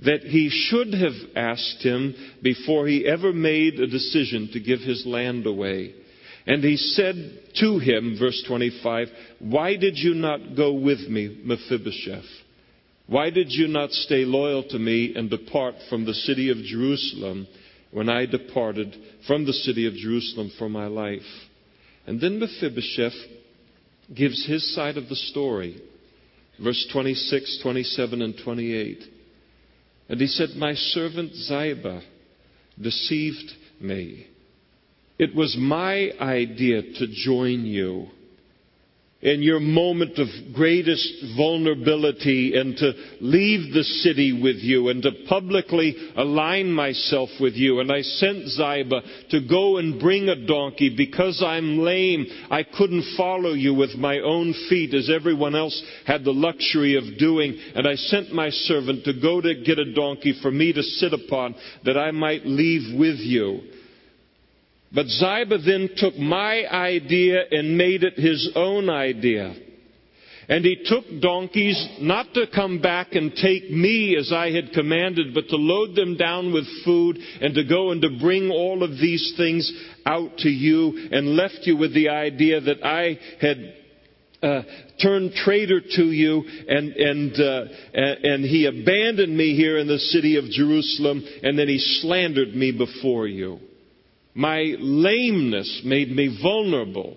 that 0.00 0.20
he 0.20 0.50
should 0.50 0.92
have 0.92 1.14
asked 1.34 1.82
him 1.82 2.14
before 2.42 2.86
he 2.86 3.06
ever 3.06 3.32
made 3.32 3.80
a 3.80 3.86
decision 3.86 4.50
to 4.52 4.60
give 4.60 4.80
his 4.80 5.04
land 5.06 5.46
away. 5.46 5.94
And 6.46 6.62
he 6.62 6.76
said 6.76 7.40
to 7.60 7.78
him, 7.78 8.16
verse 8.18 8.44
25, 8.46 9.08
Why 9.40 9.76
did 9.76 9.96
you 9.96 10.14
not 10.14 10.54
go 10.54 10.74
with 10.74 11.00
me, 11.08 11.40
Mephibosheth? 11.42 12.26
Why 13.08 13.30
did 13.30 13.50
you 13.50 13.68
not 13.68 13.90
stay 13.92 14.24
loyal 14.24 14.64
to 14.64 14.78
me 14.78 15.14
and 15.16 15.30
depart 15.30 15.74
from 15.88 16.04
the 16.04 16.14
city 16.14 16.50
of 16.50 16.58
Jerusalem 16.58 17.46
when 17.90 18.08
I 18.08 18.26
departed 18.26 18.96
from 19.26 19.46
the 19.46 19.52
city 19.52 19.86
of 19.86 19.94
Jerusalem 19.94 20.52
for 20.58 20.68
my 20.68 20.86
life? 20.86 21.22
And 22.06 22.20
then 22.20 22.38
Mephibosheth 22.38 23.14
gives 24.14 24.46
his 24.46 24.74
side 24.74 24.96
of 24.96 25.08
the 25.08 25.16
story. 25.16 25.80
Verse 26.62 26.86
26, 26.92 27.58
27, 27.62 28.22
and 28.22 28.34
28. 28.42 29.02
And 30.08 30.20
he 30.20 30.26
said, 30.26 30.50
My 30.56 30.74
servant 30.74 31.34
Ziba 31.34 32.02
deceived 32.80 33.52
me. 33.80 34.28
It 35.18 35.34
was 35.34 35.56
my 35.58 36.12
idea 36.20 36.82
to 36.82 37.06
join 37.10 37.64
you 37.64 38.08
in 39.26 39.42
your 39.42 39.58
moment 39.58 40.20
of 40.20 40.28
greatest 40.54 41.24
vulnerability 41.36 42.56
and 42.56 42.76
to 42.76 42.92
leave 43.20 43.74
the 43.74 43.82
city 43.82 44.40
with 44.40 44.54
you 44.58 44.88
and 44.88 45.02
to 45.02 45.10
publicly 45.28 46.12
align 46.16 46.70
myself 46.70 47.28
with 47.40 47.54
you. 47.54 47.80
And 47.80 47.90
I 47.90 48.02
sent 48.02 48.46
Ziba 48.46 49.02
to 49.30 49.40
go 49.48 49.78
and 49.78 49.98
bring 49.98 50.28
a 50.28 50.46
donkey 50.46 50.94
because 50.96 51.42
I'm 51.44 51.78
lame. 51.78 52.26
I 52.52 52.62
couldn't 52.62 53.16
follow 53.16 53.52
you 53.52 53.74
with 53.74 53.96
my 53.96 54.20
own 54.20 54.54
feet 54.68 54.94
as 54.94 55.10
everyone 55.10 55.56
else 55.56 55.82
had 56.06 56.22
the 56.22 56.30
luxury 56.30 56.96
of 56.96 57.18
doing. 57.18 57.58
And 57.74 57.84
I 57.88 57.96
sent 57.96 58.32
my 58.32 58.50
servant 58.50 59.04
to 59.06 59.20
go 59.20 59.40
to 59.40 59.60
get 59.64 59.80
a 59.80 59.92
donkey 59.92 60.38
for 60.40 60.52
me 60.52 60.72
to 60.72 60.84
sit 60.84 61.12
upon 61.12 61.56
that 61.84 61.98
I 61.98 62.12
might 62.12 62.46
leave 62.46 62.96
with 62.96 63.18
you. 63.18 63.62
But 64.96 65.08
Ziba 65.08 65.58
then 65.58 65.90
took 65.94 66.16
my 66.16 66.66
idea 66.66 67.42
and 67.50 67.76
made 67.76 68.02
it 68.02 68.14
his 68.14 68.50
own 68.56 68.88
idea. 68.88 69.54
And 70.48 70.64
he 70.64 70.84
took 70.86 71.04
donkeys 71.20 71.88
not 72.00 72.32
to 72.32 72.46
come 72.46 72.80
back 72.80 73.08
and 73.12 73.34
take 73.34 73.70
me 73.70 74.16
as 74.16 74.32
I 74.32 74.52
had 74.52 74.72
commanded, 74.72 75.34
but 75.34 75.48
to 75.50 75.56
load 75.56 75.96
them 75.96 76.16
down 76.16 76.50
with 76.50 76.64
food 76.82 77.18
and 77.42 77.54
to 77.56 77.64
go 77.64 77.90
and 77.90 78.00
to 78.00 78.18
bring 78.18 78.50
all 78.50 78.82
of 78.82 78.92
these 78.92 79.34
things 79.36 79.70
out 80.06 80.38
to 80.38 80.48
you 80.48 81.10
and 81.12 81.36
left 81.36 81.58
you 81.64 81.76
with 81.76 81.92
the 81.92 82.08
idea 82.08 82.62
that 82.62 82.82
I 82.82 83.18
had 83.38 83.74
uh, 84.42 84.62
turned 85.02 85.34
traitor 85.34 85.80
to 85.80 86.04
you 86.04 86.42
and, 86.68 86.92
and, 86.92 87.38
uh, 87.38 87.64
and 87.92 88.44
he 88.46 88.64
abandoned 88.64 89.36
me 89.36 89.56
here 89.56 89.76
in 89.76 89.88
the 89.88 89.98
city 89.98 90.36
of 90.36 90.44
Jerusalem 90.44 91.22
and 91.42 91.58
then 91.58 91.68
he 91.68 91.78
slandered 92.00 92.54
me 92.54 92.72
before 92.72 93.26
you. 93.26 93.60
My 94.36 94.74
lameness 94.78 95.80
made 95.82 96.10
me 96.10 96.38
vulnerable 96.42 97.16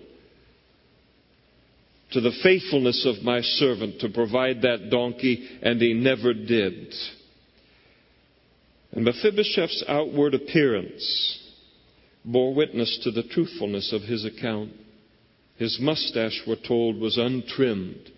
to 2.12 2.20
the 2.22 2.32
faithfulness 2.42 3.04
of 3.06 3.22
my 3.22 3.42
servant 3.42 4.00
to 4.00 4.08
provide 4.08 4.62
that 4.62 4.88
donkey, 4.90 5.46
and 5.60 5.78
he 5.82 5.92
never 5.92 6.32
did. 6.32 6.94
And 8.92 9.04
Mephibosheth's 9.04 9.84
outward 9.86 10.32
appearance 10.32 11.38
bore 12.24 12.54
witness 12.54 12.98
to 13.04 13.10
the 13.10 13.22
truthfulness 13.22 13.92
of 13.92 14.00
his 14.00 14.24
account. 14.24 14.72
His 15.58 15.78
mustache, 15.78 16.40
we're 16.46 16.56
told, 16.66 16.98
was 16.98 17.18
untrimmed. 17.18 18.10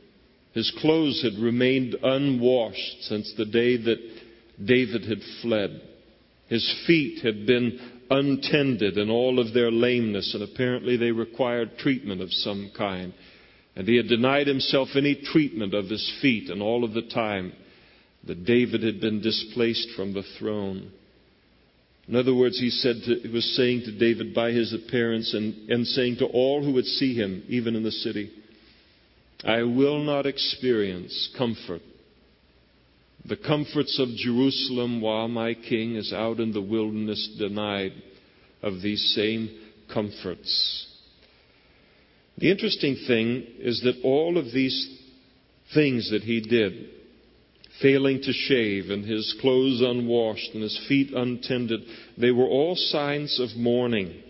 His 0.55 0.73
clothes 0.79 1.23
had 1.25 1.43
remained 1.43 1.97
unwashed 2.01 3.03
since 3.03 3.35
the 3.37 3.47
day 3.47 3.77
that 3.79 3.99
David 4.65 5.07
had 5.07 5.23
fled. 5.43 5.83
His 6.47 6.73
feet 6.87 7.25
had 7.25 7.47
been 7.47 7.81
untended 8.13 8.99
in 8.99 9.11
all 9.11 9.39
of 9.39 9.55
their 9.55 9.71
lameness, 9.71 10.35
and 10.35 10.43
apparently 10.43 10.97
they 10.97 11.11
required 11.11 11.79
treatment 11.79 12.21
of 12.21 12.33
some 12.33 12.71
kind. 12.77 13.13
And 13.75 13.89
he 13.89 13.97
had 13.97 14.09
denied 14.09 14.47
himself 14.47 14.89
any 14.95 15.15
treatment 15.15 15.73
of 15.75 15.87
his 15.87 16.13
feet 16.21 16.51
and 16.51 16.61
all 16.61 16.85
of 16.85 16.93
the 16.93 17.03
time 17.03 17.53
that 18.27 18.45
David 18.45 18.83
had 18.83 19.01
been 19.01 19.21
displaced 19.23 19.89
from 19.97 20.13
the 20.13 20.25
throne. 20.39 20.93
In 22.07 22.17
other 22.17 22.35
words, 22.35 22.59
he 22.59 22.71
said 22.71 22.97
to, 23.07 23.15
he 23.21 23.29
was 23.29 23.57
saying 23.57 23.83
to 23.87 23.99
David 23.99 24.35
by 24.35 24.51
his 24.51 24.75
appearance 24.75 25.33
and, 25.35 25.71
and 25.71 25.87
saying 25.87 26.17
to 26.19 26.27
all 26.27 26.63
who 26.63 26.73
would 26.75 26.85
see 26.85 27.15
him, 27.15 27.43
even 27.49 27.75
in 27.75 27.83
the 27.83 27.91
city, 27.91 28.31
I 29.45 29.63
will 29.63 29.99
not 29.99 30.27
experience 30.27 31.31
comfort 31.37 31.81
the 33.25 33.37
comforts 33.37 33.99
of 33.99 34.09
Jerusalem 34.17 35.01
while 35.01 35.29
my 35.29 35.55
king 35.55 35.97
is 35.97 36.13
out 36.13 36.41
in 36.41 36.53
the 36.53 36.61
wilderness 36.61 37.37
denied 37.39 37.93
of 38.63 38.83
these 38.83 39.13
same 39.15 39.51
comforts. 39.93 40.89
The 42.39 42.51
interesting 42.51 42.97
thing 43.07 43.45
is 43.59 43.81
that 43.83 44.01
all 44.03 44.39
of 44.39 44.47
these 44.47 44.99
things 45.75 46.11
that 46.11 46.23
he 46.23 46.41
did, 46.41 46.89
failing 47.81 48.21
to 48.23 48.33
shave 48.33 48.91
and 48.91 49.05
his 49.05 49.37
clothes 49.41 49.81
unwashed 49.81 50.51
and 50.55 50.63
his 50.63 50.85
feet 50.89 51.13
untended, 51.15 51.81
they 52.19 52.31
were 52.31 52.47
all 52.47 52.75
signs 52.75 53.39
of 53.39 53.57
mourning. 53.57 54.23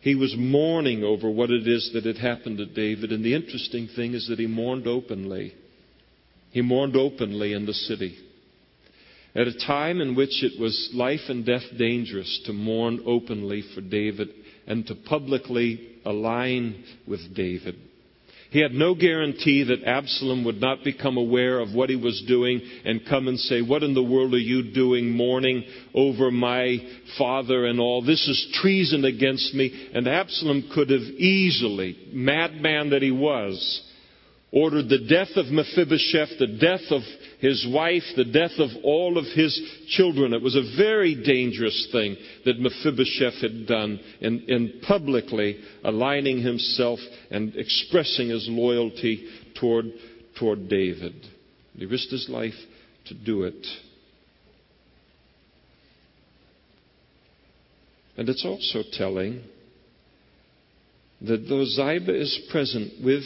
He 0.00 0.14
was 0.14 0.34
mourning 0.36 1.04
over 1.04 1.28
what 1.28 1.50
it 1.50 1.66
is 1.66 1.90
that 1.92 2.04
had 2.04 2.16
happened 2.16 2.58
to 2.58 2.66
David, 2.66 3.12
and 3.12 3.24
the 3.24 3.34
interesting 3.34 3.88
thing 3.94 4.14
is 4.14 4.28
that 4.28 4.38
he 4.38 4.46
mourned 4.46 4.86
openly. 4.86 5.54
He 6.50 6.62
mourned 6.62 6.96
openly 6.96 7.52
in 7.52 7.66
the 7.66 7.74
city. 7.74 8.16
At 9.34 9.46
a 9.46 9.66
time 9.66 10.00
in 10.00 10.16
which 10.16 10.42
it 10.42 10.58
was 10.58 10.90
life 10.92 11.28
and 11.28 11.46
death 11.46 11.62
dangerous 11.78 12.40
to 12.46 12.52
mourn 12.52 13.00
openly 13.06 13.62
for 13.74 13.80
David 13.80 14.28
and 14.66 14.86
to 14.88 14.94
publicly 14.94 15.88
align 16.04 16.84
with 17.06 17.34
David. 17.34 17.76
He 18.50 18.58
had 18.58 18.72
no 18.72 18.96
guarantee 18.96 19.62
that 19.62 19.84
Absalom 19.84 20.42
would 20.44 20.60
not 20.60 20.82
become 20.82 21.16
aware 21.16 21.60
of 21.60 21.72
what 21.72 21.88
he 21.88 21.94
was 21.94 22.20
doing 22.26 22.60
and 22.84 23.06
come 23.08 23.28
and 23.28 23.38
say, 23.38 23.62
What 23.62 23.84
in 23.84 23.94
the 23.94 24.02
world 24.02 24.34
are 24.34 24.38
you 24.38 24.72
doing 24.72 25.10
mourning 25.10 25.64
over 25.94 26.32
my 26.32 26.78
father 27.16 27.66
and 27.66 27.78
all? 27.78 28.02
This 28.02 28.26
is 28.26 28.58
treason 28.60 29.04
against 29.04 29.54
me. 29.54 29.90
And 29.94 30.08
Absalom 30.08 30.68
could 30.74 30.90
have 30.90 31.00
easily, 31.00 31.96
madman 32.12 32.90
that 32.90 33.02
he 33.02 33.12
was, 33.12 33.82
ordered 34.52 34.88
the 34.88 35.06
death 35.08 35.36
of 35.36 35.46
Mephibosheth, 35.46 36.38
the 36.38 36.58
death 36.60 36.90
of 36.90 37.02
his 37.38 37.66
wife, 37.72 38.02
the 38.16 38.24
death 38.24 38.58
of 38.58 38.70
all 38.82 39.16
of 39.16 39.24
his 39.26 39.60
children. 39.88 40.32
It 40.32 40.42
was 40.42 40.56
a 40.56 40.76
very 40.76 41.14
dangerous 41.14 41.88
thing 41.92 42.16
that 42.44 42.58
Mephibosheth 42.58 43.40
had 43.40 43.66
done 43.66 44.00
in, 44.20 44.40
in 44.48 44.80
publicly 44.86 45.60
aligning 45.84 46.42
himself 46.42 46.98
and 47.30 47.54
expressing 47.56 48.30
his 48.30 48.46
loyalty 48.48 49.28
toward, 49.58 49.86
toward 50.38 50.68
David. 50.68 51.14
He 51.76 51.86
risked 51.86 52.10
his 52.10 52.28
life 52.28 52.54
to 53.06 53.14
do 53.14 53.44
it. 53.44 53.66
And 58.16 58.28
it's 58.28 58.44
also 58.44 58.82
telling 58.92 59.42
that 61.22 61.48
though 61.48 61.64
Ziba 61.64 62.14
is 62.14 62.48
present 62.50 63.02
with 63.02 63.24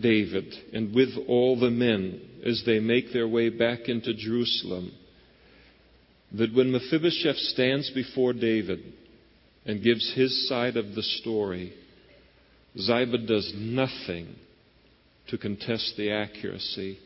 David 0.00 0.54
and 0.72 0.94
with 0.94 1.10
all 1.28 1.58
the 1.58 1.70
men 1.70 2.20
as 2.44 2.62
they 2.66 2.80
make 2.80 3.12
their 3.12 3.28
way 3.28 3.48
back 3.48 3.88
into 3.88 4.14
Jerusalem, 4.14 4.92
that 6.32 6.54
when 6.54 6.72
Mephibosheth 6.72 7.36
stands 7.36 7.90
before 7.90 8.32
David 8.32 8.80
and 9.64 9.82
gives 9.82 10.12
his 10.14 10.48
side 10.48 10.76
of 10.76 10.94
the 10.94 11.02
story, 11.02 11.72
Ziba 12.78 13.18
does 13.18 13.52
nothing 13.56 14.34
to 15.28 15.38
contest 15.38 15.94
the 15.96 16.12
accuracy 16.12 16.98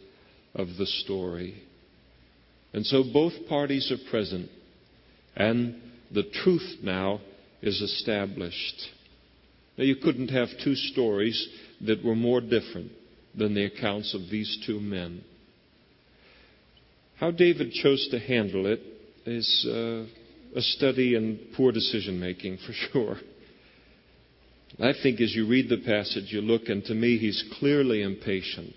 of 0.54 0.68
the 0.78 0.86
story. 0.86 1.62
And 2.72 2.84
so 2.84 3.02
both 3.02 3.32
parties 3.48 3.90
are 3.92 4.10
present, 4.10 4.50
and 5.36 5.80
the 6.12 6.24
truth 6.42 6.78
now 6.82 7.20
is 7.62 7.80
established. 7.80 8.88
Now, 9.76 9.84
you 9.84 9.96
couldn't 9.96 10.28
have 10.28 10.48
two 10.62 10.74
stories 10.74 11.48
that 11.82 12.04
were 12.04 12.14
more 12.14 12.40
different 12.40 12.92
than 13.36 13.54
the 13.54 13.64
accounts 13.64 14.14
of 14.14 14.22
these 14.30 14.58
two 14.66 14.80
men. 14.80 15.22
How 17.18 17.30
David 17.30 17.72
chose 17.72 18.08
to 18.10 18.18
handle 18.18 18.66
it 18.66 18.80
is 19.26 19.66
uh, 19.68 20.04
a 20.56 20.60
study 20.60 21.14
in 21.14 21.38
poor 21.56 21.72
decision 21.72 22.18
making, 22.18 22.58
for 22.58 22.72
sure. 22.92 23.16
I 24.78 24.92
think 25.02 25.20
as 25.20 25.34
you 25.34 25.46
read 25.46 25.68
the 25.68 25.82
passage, 25.84 26.32
you 26.32 26.40
look, 26.40 26.68
and 26.68 26.84
to 26.84 26.94
me, 26.94 27.18
he's 27.18 27.44
clearly 27.58 28.02
impatient 28.02 28.74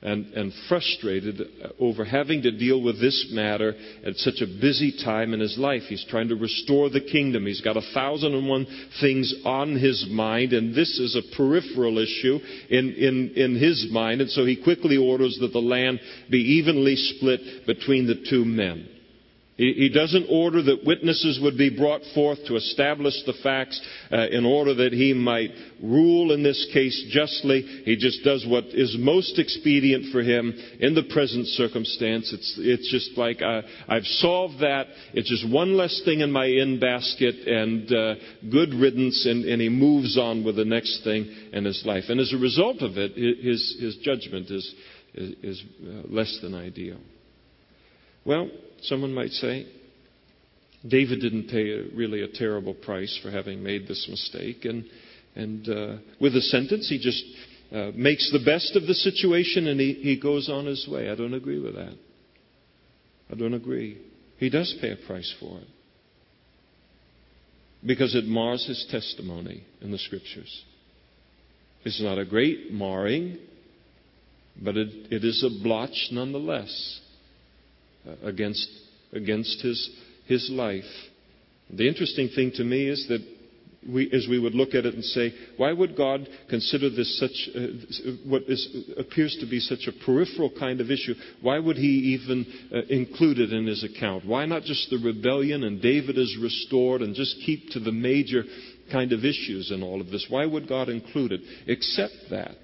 and, 0.00 0.26
and 0.26 0.52
frustrated 0.68 1.42
over 1.80 2.04
having 2.04 2.42
to 2.42 2.52
deal 2.52 2.80
with 2.80 3.00
this 3.00 3.30
matter 3.32 3.74
at 4.06 4.14
such 4.16 4.40
a 4.40 4.46
busy 4.46 4.94
time 5.04 5.34
in 5.34 5.40
his 5.40 5.58
life. 5.58 5.82
He's 5.88 6.04
trying 6.08 6.28
to 6.28 6.36
restore 6.36 6.88
the 6.88 7.00
kingdom. 7.00 7.46
He's 7.46 7.60
got 7.60 7.76
a 7.76 7.92
thousand 7.92 8.34
and 8.34 8.48
one 8.48 8.66
things 9.00 9.34
on 9.44 9.76
his 9.76 10.06
mind, 10.08 10.52
and 10.52 10.72
this 10.72 10.98
is 11.00 11.16
a 11.16 11.36
peripheral 11.36 11.98
issue 11.98 12.38
in, 12.70 12.92
in, 12.92 13.30
in 13.34 13.56
his 13.56 13.88
mind. 13.90 14.20
And 14.20 14.30
so 14.30 14.44
he 14.44 14.62
quickly 14.62 14.96
orders 14.96 15.36
that 15.40 15.52
the 15.52 15.58
land 15.58 15.98
be 16.30 16.38
evenly 16.38 16.94
split 16.94 17.66
between 17.66 18.06
the 18.06 18.24
two 18.30 18.44
men. 18.44 18.88
He 19.58 19.88
doesn't 19.92 20.28
order 20.30 20.62
that 20.62 20.84
witnesses 20.84 21.40
would 21.42 21.58
be 21.58 21.76
brought 21.76 22.02
forth 22.14 22.38
to 22.46 22.54
establish 22.54 23.14
the 23.26 23.32
facts 23.42 23.80
uh, 24.12 24.28
in 24.28 24.46
order 24.46 24.72
that 24.72 24.92
he 24.92 25.12
might 25.12 25.50
rule 25.82 26.30
in 26.30 26.44
this 26.44 26.70
case 26.72 27.06
justly. 27.10 27.62
He 27.84 27.96
just 27.96 28.22
does 28.22 28.46
what 28.46 28.66
is 28.66 28.94
most 28.96 29.36
expedient 29.36 30.12
for 30.12 30.22
him 30.22 30.54
in 30.78 30.94
the 30.94 31.02
present 31.02 31.48
circumstance. 31.48 32.32
It's, 32.32 32.54
it's 32.56 32.88
just 32.88 33.18
like 33.18 33.42
uh, 33.42 33.62
I've 33.88 34.04
solved 34.04 34.60
that. 34.60 34.86
It's 35.12 35.28
just 35.28 35.52
one 35.52 35.76
less 35.76 36.02
thing 36.04 36.20
in 36.20 36.30
my 36.30 36.46
in 36.46 36.78
basket 36.78 37.34
and 37.48 37.92
uh, 37.92 38.14
good 38.48 38.72
riddance, 38.74 39.26
and, 39.26 39.44
and, 39.44 39.60
he 39.60 39.68
moves 39.68 40.16
on 40.16 40.44
with 40.44 40.54
the 40.54 40.64
next 40.64 41.02
thing 41.02 41.34
in 41.52 41.64
his 41.64 41.82
life. 41.84 42.04
And 42.08 42.20
as 42.20 42.32
a 42.32 42.38
result 42.38 42.80
of 42.82 42.96
it, 42.96 43.16
his, 43.16 43.76
his 43.80 43.96
judgment 44.02 44.52
is, 44.52 44.72
is, 45.14 45.34
is 45.42 45.64
uh, 45.82 46.02
less 46.06 46.38
than 46.42 46.54
ideal. 46.54 46.98
Well, 48.24 48.48
someone 48.82 49.12
might 49.12 49.30
say. 49.30 49.66
David 50.86 51.20
didn't 51.20 51.48
pay 51.48 51.70
a, 51.70 51.96
really 51.96 52.22
a 52.22 52.28
terrible 52.28 52.74
price 52.74 53.18
for 53.22 53.30
having 53.30 53.62
made 53.62 53.88
this 53.88 54.06
mistake. 54.08 54.64
And, 54.64 54.84
and 55.34 55.68
uh, 55.68 55.96
with 56.20 56.34
the 56.34 56.40
sentence, 56.40 56.88
he 56.88 56.98
just 56.98 57.24
uh, 57.72 57.90
makes 57.94 58.30
the 58.32 58.44
best 58.44 58.76
of 58.76 58.86
the 58.86 58.94
situation 58.94 59.66
and 59.66 59.80
he, 59.80 59.94
he 59.94 60.20
goes 60.20 60.48
on 60.48 60.66
his 60.66 60.86
way. 60.88 61.10
I 61.10 61.14
don't 61.14 61.34
agree 61.34 61.58
with 61.58 61.74
that. 61.74 61.96
I 63.30 63.34
don't 63.34 63.54
agree. 63.54 64.00
He 64.38 64.50
does 64.50 64.74
pay 64.80 64.92
a 64.92 65.06
price 65.06 65.34
for 65.40 65.58
it 65.58 65.68
because 67.84 68.14
it 68.14 68.24
mars 68.24 68.66
his 68.66 68.86
testimony 68.90 69.64
in 69.80 69.90
the 69.90 69.98
scriptures. 69.98 70.64
It's 71.84 72.00
not 72.02 72.18
a 72.18 72.24
great 72.24 72.72
marring, 72.72 73.38
but 74.60 74.76
it, 74.76 75.12
it 75.12 75.24
is 75.24 75.44
a 75.44 75.62
blotch 75.62 76.08
nonetheless 76.10 77.00
against, 78.22 78.68
against 79.12 79.60
his, 79.62 79.90
his 80.26 80.48
life. 80.50 80.84
The 81.70 81.88
interesting 81.88 82.28
thing 82.34 82.52
to 82.54 82.64
me 82.64 82.88
is 82.88 83.06
that 83.08 83.20
we, 83.86 84.10
as 84.12 84.26
we 84.28 84.38
would 84.38 84.54
look 84.54 84.70
at 84.70 84.86
it 84.86 84.94
and 84.94 85.04
say, 85.04 85.32
why 85.56 85.72
would 85.72 85.96
God 85.96 86.28
consider 86.50 86.90
this 86.90 87.18
such 87.18 87.48
uh, 87.54 88.28
what 88.28 88.42
is, 88.48 88.84
appears 88.96 89.36
to 89.40 89.46
be 89.48 89.60
such 89.60 89.86
a 89.86 90.04
peripheral 90.04 90.50
kind 90.58 90.80
of 90.80 90.90
issue? 90.90 91.14
Why 91.40 91.58
would 91.58 91.76
He 91.76 92.18
even 92.18 92.46
uh, 92.72 92.80
include 92.88 93.38
it 93.38 93.52
in 93.52 93.66
His 93.66 93.84
account? 93.84 94.26
Why 94.26 94.46
not 94.46 94.62
just 94.62 94.90
the 94.90 94.98
rebellion 94.98 95.64
and 95.64 95.80
David 95.80 96.18
is 96.18 96.36
restored 96.40 97.02
and 97.02 97.14
just 97.14 97.36
keep 97.46 97.70
to 97.70 97.80
the 97.80 97.92
major 97.92 98.44
kind 98.92 99.12
of 99.12 99.24
issues 99.24 99.70
in 99.70 99.82
all 99.82 100.00
of 100.00 100.08
this? 100.08 100.26
Why 100.28 100.44
would 100.44 100.68
God 100.68 100.88
include 100.88 101.32
it? 101.32 101.40
Except 101.66 102.14
that 102.30 102.56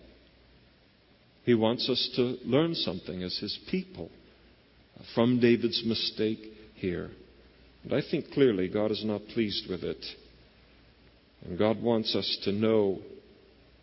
He 1.45 1.55
wants 1.55 1.89
us 1.89 2.11
to 2.17 2.37
learn 2.45 2.75
something 2.75 3.23
as 3.23 3.37
His 3.39 3.59
people 3.71 4.11
from 5.15 5.41
David's 5.41 5.83
mistake 5.85 6.39
here. 6.75 7.11
And 7.83 7.93
I 7.93 8.01
think 8.11 8.31
clearly 8.33 8.69
God 8.69 8.91
is 8.91 9.05
not 9.05 9.27
pleased 9.33 9.69
with 9.69 9.83
it. 9.83 10.05
And 11.45 11.59
God 11.59 11.83
wants 11.83 12.15
us 12.15 12.39
to 12.45 12.53
know 12.53 12.99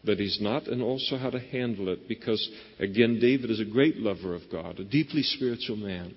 that 0.04 0.20
He's 0.20 0.40
not 0.42 0.68
and 0.68 0.82
also 0.82 1.18
how 1.18 1.30
to 1.30 1.40
handle 1.40 1.90
it 1.90 2.08
because, 2.08 2.50
again, 2.80 3.20
David 3.20 3.52
is 3.52 3.60
a 3.60 3.66
great 3.66 3.98
lover 3.98 4.34
of 4.34 4.42
God, 4.52 4.80
a 4.80 4.84
deeply 4.84 5.22
spiritual 5.22 5.76
man. 5.76 6.16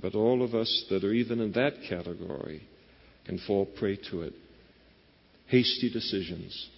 But 0.00 0.14
all 0.14 0.42
of 0.42 0.54
us 0.54 0.86
that 0.90 1.04
are 1.04 1.12
even 1.12 1.40
in 1.40 1.52
that 1.52 1.74
category 1.88 2.62
can 3.26 3.38
fall 3.46 3.66
prey 3.66 3.98
to 4.10 4.22
it. 4.22 4.34
Hasty 5.46 5.90
decisions, 5.90 6.70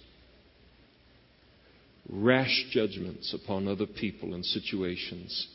rash 2.09 2.67
judgments 2.71 3.33
upon 3.33 3.67
other 3.67 3.85
people 3.85 4.33
and 4.33 4.45
situations 4.45 5.47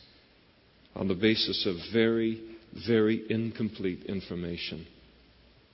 on 0.95 1.09
the 1.09 1.15
basis 1.15 1.67
of 1.67 1.77
very, 1.93 2.43
very 2.87 3.25
incomplete 3.29 4.05
information 4.05 4.87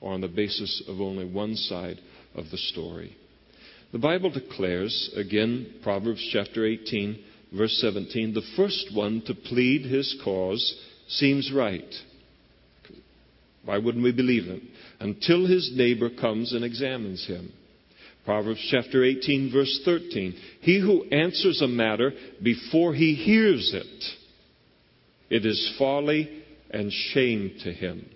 or 0.00 0.12
on 0.12 0.20
the 0.20 0.28
basis 0.28 0.82
of 0.88 1.00
only 1.00 1.24
one 1.24 1.56
side 1.56 1.98
of 2.34 2.44
the 2.50 2.58
story. 2.58 3.16
The 3.92 3.98
Bible 3.98 4.30
declares, 4.30 5.10
again, 5.16 5.80
Proverbs 5.82 6.26
chapter 6.32 6.66
18, 6.66 7.18
verse 7.56 7.76
17, 7.80 8.34
the 8.34 8.42
first 8.56 8.90
one 8.94 9.22
to 9.26 9.34
plead 9.34 9.86
his 9.86 10.20
cause 10.22 10.84
seems 11.08 11.50
right. 11.52 11.94
Why 13.64 13.78
wouldn't 13.78 14.04
we 14.04 14.12
believe 14.12 14.44
him? 14.44 14.68
Until 15.00 15.46
his 15.46 15.72
neighbor 15.74 16.10
comes 16.10 16.52
and 16.52 16.64
examines 16.64 17.26
him. 17.26 17.52
Proverbs 18.24 18.66
chapter 18.70 19.04
18, 19.04 19.50
verse 19.52 19.80
13. 19.84 20.34
He 20.60 20.80
who 20.80 21.04
answers 21.04 21.62
a 21.62 21.68
matter 21.68 22.12
before 22.42 22.94
he 22.94 23.14
hears 23.14 23.72
it, 23.74 24.04
it 25.30 25.44
is 25.44 25.74
folly 25.78 26.42
and 26.70 26.92
shame 26.92 27.52
to 27.62 27.72
him. 27.72 28.08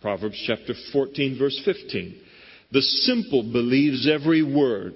Proverbs 0.00 0.42
chapter 0.46 0.74
14, 0.92 1.38
verse 1.38 1.60
15. 1.64 2.20
The 2.72 2.82
simple 2.82 3.42
believes 3.42 4.08
every 4.08 4.42
word, 4.42 4.94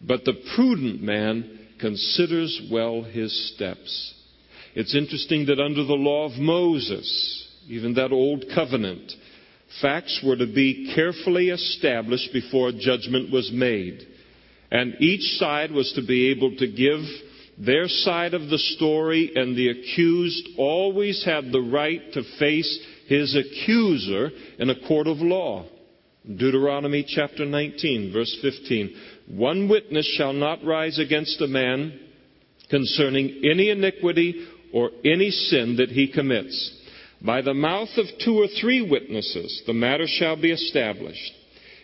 but 0.00 0.24
the 0.24 0.34
prudent 0.54 1.02
man 1.02 1.58
considers 1.80 2.68
well 2.70 3.02
his 3.02 3.52
steps. 3.54 4.14
It's 4.74 4.94
interesting 4.94 5.46
that 5.46 5.60
under 5.60 5.84
the 5.84 5.94
law 5.94 6.26
of 6.26 6.38
Moses, 6.38 7.48
even 7.68 7.94
that 7.94 8.12
old 8.12 8.46
covenant, 8.54 9.12
facts 9.80 10.22
were 10.24 10.36
to 10.36 10.46
be 10.46 10.92
carefully 10.94 11.50
established 11.50 12.32
before 12.32 12.72
judgment 12.72 13.32
was 13.32 13.50
made. 13.52 14.06
And 14.70 14.94
each 15.00 15.38
side 15.38 15.72
was 15.72 15.92
to 15.94 16.06
be 16.06 16.30
able 16.30 16.56
to 16.56 16.66
give 16.66 17.00
their 17.58 17.86
side 17.88 18.34
of 18.34 18.48
the 18.48 18.58
story, 18.58 19.32
and 19.34 19.56
the 19.56 19.68
accused 19.68 20.48
always 20.56 21.24
had 21.24 21.52
the 21.52 21.60
right 21.60 22.12
to 22.12 22.22
face 22.38 22.78
his 23.06 23.36
accuser 23.36 24.30
in 24.58 24.70
a 24.70 24.88
court 24.88 25.06
of 25.06 25.18
law. 25.18 25.66
Deuteronomy 26.24 27.04
chapter 27.06 27.44
19, 27.44 28.12
verse 28.12 28.36
15. 28.40 28.96
One 29.28 29.68
witness 29.68 30.06
shall 30.16 30.32
not 30.32 30.64
rise 30.64 30.98
against 30.98 31.40
a 31.40 31.48
man 31.48 31.98
concerning 32.70 33.42
any 33.44 33.70
iniquity 33.70 34.46
or 34.72 34.90
any 35.04 35.30
sin 35.30 35.76
that 35.76 35.90
he 35.90 36.08
commits. 36.08 36.78
By 37.20 37.42
the 37.42 37.54
mouth 37.54 37.90
of 37.96 38.06
two 38.24 38.40
or 38.40 38.48
three 38.60 38.82
witnesses 38.82 39.62
the 39.66 39.72
matter 39.72 40.06
shall 40.06 40.40
be 40.40 40.50
established. 40.50 41.32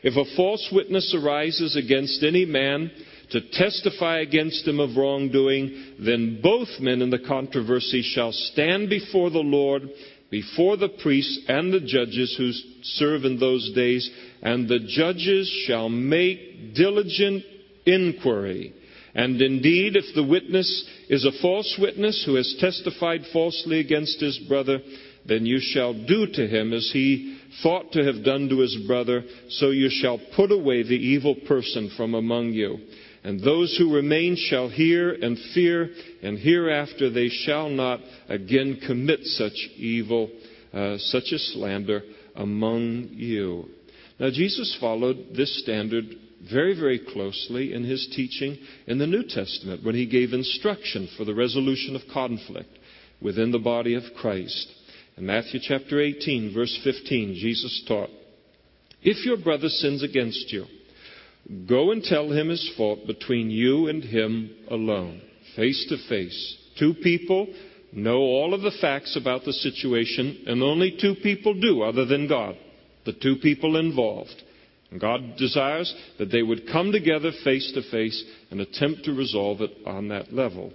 If 0.03 0.17
a 0.17 0.37
false 0.37 0.69
witness 0.73 1.15
arises 1.15 1.77
against 1.77 2.23
any 2.23 2.45
man 2.45 2.91
to 3.31 3.41
testify 3.53 4.21
against 4.21 4.67
him 4.67 4.81
of 4.81 4.97
wrongdoing, 4.97 5.97
then 6.01 6.41
both 6.43 6.69
men 6.81 7.03
in 7.03 7.11
the 7.11 7.19
controversy 7.19 8.03
shall 8.03 8.33
stand 8.33 8.88
before 8.88 9.31
the 9.31 9.38
Lord, 9.38 9.83
before 10.31 10.77
the 10.77 10.88
priests 10.88 11.41
and 11.49 11.73
the 11.73 11.81
judges 11.81 12.35
who 12.37 12.53
serve 12.83 13.25
in 13.25 13.38
those 13.38 13.71
days, 13.75 14.09
and 14.43 14.69
the 14.69 14.81
judges 14.81 15.49
shall 15.67 15.88
make 15.88 16.75
diligent 16.75 17.45
inquiry. 17.87 18.75
And 19.14 19.41
indeed, 19.41 19.97
if 19.97 20.14
the 20.14 20.25
witness 20.25 20.88
is 21.09 21.25
a 21.25 21.43
false 21.43 21.77
witness 21.81 22.23
who 22.25 22.37
has 22.37 22.57
testified 22.61 23.23
falsely 23.33 23.81
against 23.81 24.21
his 24.21 24.38
brother, 24.49 24.81
then 25.27 25.45
you 25.45 25.59
shall 25.61 25.93
do 25.93 26.27
to 26.27 26.47
him 26.47 26.73
as 26.73 26.91
he 26.93 27.38
thought 27.62 27.93
to 27.93 28.05
have 28.05 28.25
done 28.25 28.49
to 28.49 28.61
his 28.61 28.77
brother, 28.87 29.25
so 29.51 29.71
you 29.71 29.88
shall 29.91 30.21
put 30.37 30.53
away 30.53 30.83
the 30.83 30.95
evil 30.95 31.35
person 31.47 31.91
from 31.97 32.14
among 32.14 32.53
you. 32.53 32.79
And 33.29 33.41
those 33.41 33.77
who 33.77 33.95
remain 33.95 34.37
shall 34.37 34.71
hear 34.71 35.12
and 35.12 35.38
fear, 35.53 35.91
and 36.23 36.38
hereafter 36.38 37.11
they 37.11 37.29
shall 37.29 37.69
not 37.69 38.01
again 38.27 38.81
commit 38.87 39.23
such 39.23 39.53
evil, 39.77 40.31
uh, 40.73 40.97
such 40.97 41.33
a 41.33 41.38
slander 41.38 42.05
among 42.35 43.11
you. 43.11 43.67
Now, 44.19 44.31
Jesus 44.31 44.75
followed 44.81 45.35
this 45.37 45.61
standard 45.62 46.07
very, 46.51 46.73
very 46.73 46.99
closely 46.99 47.75
in 47.75 47.85
his 47.85 48.09
teaching 48.17 48.57
in 48.87 48.97
the 48.97 49.07
New 49.07 49.25
Testament 49.25 49.85
when 49.85 49.95
he 49.95 50.07
gave 50.07 50.33
instruction 50.33 51.07
for 51.19 51.27
the 51.27 51.35
resolution 51.35 51.97
of 51.97 52.03
conflict 52.11 52.79
within 53.21 53.51
the 53.51 53.59
body 53.59 53.93
of 53.93 54.05
Christ. 54.17 54.73
In 55.19 55.27
Matthew 55.27 55.61
chapter 55.62 56.01
18, 56.01 56.55
verse 56.55 56.81
15, 56.83 57.35
Jesus 57.35 57.85
taught, 57.87 58.09
If 59.03 59.27
your 59.27 59.37
brother 59.37 59.69
sins 59.69 60.03
against 60.03 60.51
you, 60.51 60.64
go 61.69 61.91
and 61.93 62.03
tell 62.03 62.31
him 62.31 62.49
his 62.49 62.73
fault 62.77 63.07
between 63.07 63.51
you 63.51 63.89
and 63.89 64.03
him 64.03 64.51
alone, 64.71 65.21
face 65.57 65.87
to 65.89 65.97
face. 66.09 66.57
Two 66.79 66.95
people 67.03 67.47
know 67.93 68.19
all 68.19 68.55
of 68.55 68.63
the 68.63 68.77
facts 68.81 69.17
about 69.17 69.45
the 69.45 69.53
situation, 69.53 70.45
and 70.47 70.63
only 70.63 70.97
two 71.01 71.15
people 71.23 71.55
do 71.55 71.83
other 71.83 72.05
than 72.05 72.29
God 72.29 72.57
the 73.09 73.13
two 73.15 73.37
people 73.37 73.79
involved. 73.79 74.43
And 74.91 75.01
God 75.01 75.37
desires 75.39 75.95
that 76.19 76.31
they 76.31 76.43
would 76.43 76.69
come 76.71 76.93
together 76.93 77.31
face 77.43 77.73
to 77.73 77.83
face 77.91 78.23
and 78.51 78.61
attempt 78.61 79.05
to 79.05 79.13
resolve 79.13 79.63
it 79.63 79.71
on 79.87 80.09
that 80.09 80.33
level. 80.33 80.73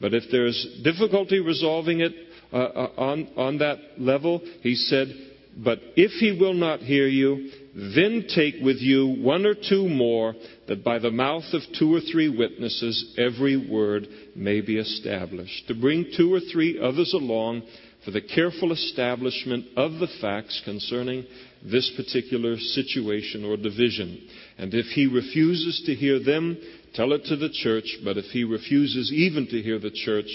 But 0.00 0.12
if 0.12 0.24
there's 0.32 0.80
difficulty 0.82 1.38
resolving 1.38 2.00
it 2.00 2.12
uh, 2.52 2.56
uh, 2.56 2.90
on, 2.96 3.28
on 3.36 3.58
that 3.58 3.78
level, 3.98 4.40
he 4.62 4.74
said, 4.74 5.08
But 5.56 5.78
if 5.96 6.10
he 6.12 6.36
will 6.38 6.54
not 6.54 6.80
hear 6.80 7.06
you, 7.06 7.50
then 7.76 8.24
take 8.34 8.54
with 8.62 8.78
you 8.78 9.06
one 9.22 9.44
or 9.44 9.54
two 9.54 9.86
more, 9.86 10.34
that 10.66 10.82
by 10.82 10.98
the 10.98 11.10
mouth 11.10 11.44
of 11.52 11.60
two 11.78 11.94
or 11.94 12.00
three 12.00 12.34
witnesses 12.34 13.14
every 13.18 13.68
word 13.70 14.08
may 14.34 14.62
be 14.62 14.78
established. 14.78 15.68
To 15.68 15.74
bring 15.74 16.10
two 16.16 16.32
or 16.32 16.40
three 16.40 16.80
others 16.82 17.12
along 17.12 17.64
for 18.02 18.12
the 18.12 18.22
careful 18.22 18.72
establishment 18.72 19.66
of 19.76 19.92
the 19.92 20.08
facts 20.22 20.62
concerning 20.64 21.26
this 21.62 21.92
particular 21.96 22.56
situation 22.56 23.44
or 23.44 23.58
division. 23.58 24.26
And 24.56 24.72
if 24.72 24.86
he 24.86 25.06
refuses 25.06 25.82
to 25.84 25.94
hear 25.94 26.18
them, 26.18 26.56
tell 26.94 27.12
it 27.12 27.24
to 27.26 27.36
the 27.36 27.50
church. 27.50 27.98
But 28.02 28.16
if 28.16 28.24
he 28.26 28.44
refuses 28.44 29.12
even 29.12 29.48
to 29.48 29.60
hear 29.60 29.78
the 29.78 29.90
church, 29.90 30.30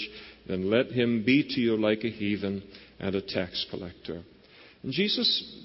then 0.46 0.70
let 0.70 0.92
him 0.92 1.24
be 1.24 1.42
to 1.42 1.60
you 1.60 1.76
like 1.76 2.04
a 2.04 2.10
heathen 2.10 2.62
and 3.00 3.16
a 3.16 3.22
tax 3.22 3.66
collector. 3.68 4.22
And 4.84 4.92
Jesus 4.92 5.58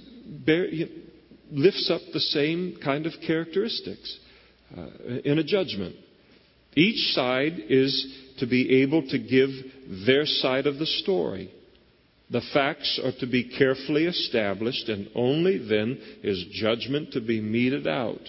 lifts 1.52 1.90
up 1.90 2.02
the 2.14 2.20
same 2.20 2.78
kind 2.84 3.06
of 3.06 3.14
characteristics 3.26 4.20
uh, 4.78 4.88
in 5.24 5.40
a 5.40 5.44
judgment. 5.44 5.96
Each 6.76 7.14
side 7.14 7.60
is 7.70 8.18
to 8.40 8.48
be 8.48 8.82
able 8.84 9.08
to 9.10 9.18
give 9.18 9.50
their 10.06 10.26
side 10.26 10.68
of 10.68 10.78
the 10.78 10.86
story. 10.86 11.52
The 12.30 12.42
facts 12.54 13.00
are 13.04 13.14
to 13.20 13.26
be 13.26 13.46
carefully 13.58 14.06
established, 14.06 14.90
and 14.90 15.10
only 15.16 15.58
then 15.58 15.98
is 16.24 16.46
judgment 16.52 17.14
to 17.14 17.22
be 17.22 17.40
meted 17.40 17.88
out. 17.88 18.22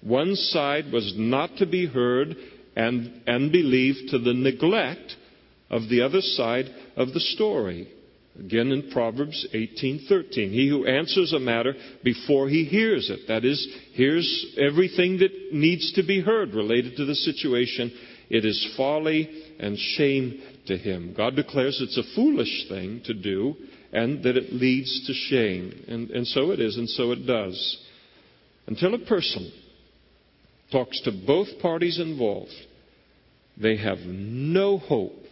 One 0.00 0.34
side 0.34 0.90
was 0.92 1.14
not 1.16 1.56
to 1.58 1.66
be 1.66 1.86
heard 1.86 2.36
and, 2.74 3.22
and 3.26 3.52
believe 3.52 4.10
to 4.10 4.18
the 4.18 4.34
neglect 4.34 5.16
of 5.70 5.88
the 5.88 6.00
other 6.00 6.20
side 6.20 6.66
of 6.96 7.12
the 7.12 7.20
story. 7.20 7.88
Again 8.38 8.72
in 8.72 8.90
Proverbs 8.90 9.46
18:13, 9.54 10.50
he 10.50 10.68
who 10.68 10.86
answers 10.86 11.32
a 11.32 11.38
matter 11.38 11.74
before 12.02 12.48
he 12.48 12.64
hears 12.64 13.08
it, 13.08 13.28
that 13.28 13.44
is, 13.44 13.66
hears 13.92 14.46
everything 14.58 15.18
that 15.18 15.52
needs 15.52 15.92
to 15.92 16.02
be 16.02 16.20
heard 16.20 16.52
related 16.52 16.96
to 16.96 17.04
the 17.04 17.14
situation, 17.14 17.92
it 18.30 18.44
is 18.44 18.74
folly 18.76 19.28
and 19.60 19.78
shame 19.78 20.40
to 20.66 20.76
him. 20.76 21.14
God 21.16 21.36
declares 21.36 21.80
it's 21.80 21.96
a 21.96 22.14
foolish 22.14 22.68
thing 22.68 23.02
to 23.04 23.14
do 23.14 23.54
and 23.92 24.24
that 24.24 24.36
it 24.36 24.52
leads 24.52 25.06
to 25.06 25.14
shame. 25.14 25.84
And, 25.86 26.10
and 26.10 26.26
so 26.26 26.50
it 26.50 26.58
is, 26.58 26.76
and 26.76 26.90
so 26.90 27.12
it 27.12 27.26
does. 27.26 27.78
Until 28.66 28.94
a 28.94 28.98
person 28.98 29.52
talks 30.72 31.00
to 31.02 31.12
both 31.12 31.60
parties 31.62 32.00
involved, 32.00 32.50
they 33.56 33.76
have 33.76 33.98
no 33.98 34.78
hope 34.78 35.22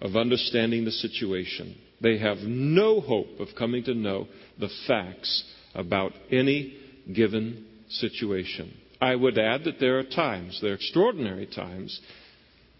of 0.00 0.16
understanding 0.16 0.84
the 0.84 0.90
situation. 0.90 1.76
They 2.02 2.18
have 2.18 2.38
no 2.38 3.00
hope 3.00 3.38
of 3.38 3.48
coming 3.56 3.84
to 3.84 3.94
know 3.94 4.26
the 4.58 4.70
facts 4.86 5.44
about 5.74 6.12
any 6.30 6.76
given 7.14 7.64
situation. 7.88 8.74
I 9.00 9.14
would 9.14 9.38
add 9.38 9.64
that 9.64 9.80
there 9.80 9.98
are 9.98 10.04
times, 10.04 10.58
there 10.60 10.72
are 10.72 10.76
extraordinary 10.76 11.46
times, 11.46 12.00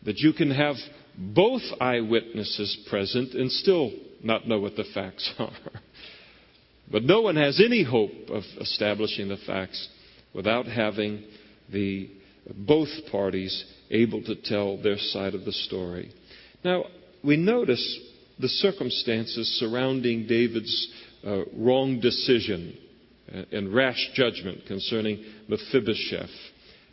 that 0.05 0.19
you 0.19 0.33
can 0.33 0.51
have 0.51 0.77
both 1.17 1.63
eyewitnesses 1.81 2.77
present 2.89 3.35
and 3.35 3.51
still 3.51 3.93
not 4.23 4.49
know 4.49 4.59
what 4.59 4.77
the 4.77 4.85
facts 4.95 5.33
are. 5.39 5.51
But 6.91 7.05
no 7.05 7.23
one 7.23 7.37
has 7.37 7.61
any 7.65 7.85
hope 7.85 8.29
of 8.29 8.43
establishing 8.61 9.29
the 9.29 9.37
facts 9.47 9.89
without 10.35 10.67
having 10.67 11.25
the 11.73 12.11
both 12.55 12.89
parties 13.11 13.65
able 13.91 14.23
to 14.25 14.35
tell 14.35 14.83
their 14.83 14.99
side 14.99 15.35
of 15.35 15.45
the 15.45 15.53
story. 15.53 16.13
Now, 16.65 16.85
we 17.23 17.37
notice 17.37 18.01
the 18.43 18.49
circumstances 18.49 19.49
surrounding 19.59 20.27
David's 20.27 20.93
uh, 21.25 21.45
wrong 21.57 22.01
decision 22.01 22.77
uh, 23.33 23.43
and 23.53 23.73
rash 23.73 24.11
judgment 24.15 24.67
concerning 24.67 25.25
Mephibosheth, 25.49 26.29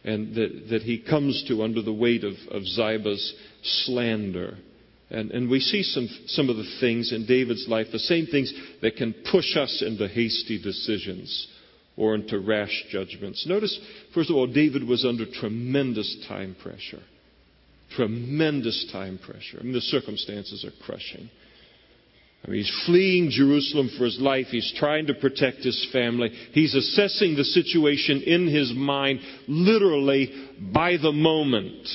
and 0.03 0.35
that, 0.35 0.67
that, 0.69 0.81
he 0.83 0.99
comes 0.99 1.43
to 1.47 1.63
under 1.63 1.81
the 1.81 1.91
weight 1.91 2.23
of, 2.23 2.35
of 2.51 2.63
Ziba's 2.63 3.33
slander. 3.63 4.57
And, 5.09 5.31
and, 5.31 5.49
we 5.49 5.59
see 5.59 5.83
some, 5.83 6.07
some 6.27 6.49
of 6.49 6.55
the 6.55 6.77
things 6.79 7.11
in 7.11 7.25
David's 7.25 7.67
life, 7.67 7.87
the 7.91 7.99
same 7.99 8.27
things 8.27 8.53
that 8.81 8.95
can 8.95 9.13
push 9.31 9.57
us 9.57 9.83
into 9.85 10.07
hasty 10.07 10.61
decisions 10.61 11.47
or 11.97 12.15
into 12.15 12.39
rash 12.39 12.85
judgments. 12.91 13.45
Notice, 13.47 13.77
first 14.13 14.29
of 14.29 14.35
all, 14.37 14.47
David 14.47 14.87
was 14.87 15.03
under 15.03 15.25
tremendous 15.25 16.25
time 16.29 16.55
pressure. 16.61 17.01
Tremendous 17.91 18.87
time 18.91 19.17
pressure. 19.17 19.57
I 19.59 19.63
mean, 19.63 19.73
the 19.73 19.81
circumstances 19.81 20.63
are 20.65 20.85
crushing. 20.85 21.29
I 22.45 22.51
mean, 22.51 22.61
he's 22.61 22.83
fleeing 22.85 23.29
Jerusalem 23.31 23.89
for 23.97 24.05
his 24.05 24.19
life. 24.19 24.47
He's 24.47 24.73
trying 24.77 25.07
to 25.07 25.13
protect 25.13 25.57
his 25.57 25.87
family. 25.91 26.29
He's 26.53 26.73
assessing 26.73 27.35
the 27.35 27.43
situation 27.43 28.21
in 28.21 28.47
his 28.47 28.71
mind, 28.73 29.19
literally 29.47 30.31
by 30.73 30.97
the 30.97 31.11
moment. 31.11 31.87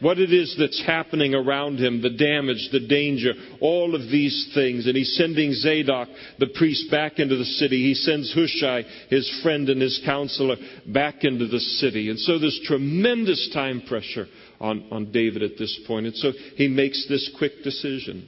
What 0.00 0.18
it 0.18 0.32
is 0.32 0.56
that's 0.58 0.82
happening 0.84 1.34
around 1.34 1.78
him, 1.78 2.00
the 2.00 2.10
damage, 2.10 2.70
the 2.72 2.86
danger, 2.86 3.32
all 3.60 3.94
of 3.94 4.02
these 4.10 4.50
things. 4.54 4.86
And 4.86 4.96
he's 4.96 5.14
sending 5.16 5.52
Zadok, 5.52 6.08
the 6.38 6.46
priest, 6.46 6.90
back 6.90 7.18
into 7.18 7.36
the 7.36 7.44
city. 7.44 7.82
He 7.82 7.94
sends 7.94 8.32
Hushai, 8.32 8.84
his 9.10 9.28
friend 9.42 9.68
and 9.68 9.80
his 9.80 10.00
counselor, 10.04 10.56
back 10.86 11.24
into 11.24 11.46
the 11.46 11.60
city. 11.60 12.08
And 12.08 12.18
so 12.18 12.38
there's 12.38 12.60
tremendous 12.64 13.50
time 13.52 13.82
pressure 13.86 14.26
on, 14.58 14.86
on 14.90 15.12
David 15.12 15.42
at 15.42 15.58
this 15.58 15.78
point. 15.86 16.06
And 16.06 16.16
so 16.16 16.32
he 16.56 16.68
makes 16.68 17.06
this 17.08 17.30
quick 17.36 17.62
decision. 17.62 18.26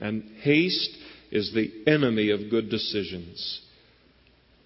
And 0.00 0.22
haste 0.42 0.96
is 1.32 1.52
the 1.52 1.72
enemy 1.90 2.30
of 2.30 2.48
good 2.48 2.70
decisions. 2.70 3.60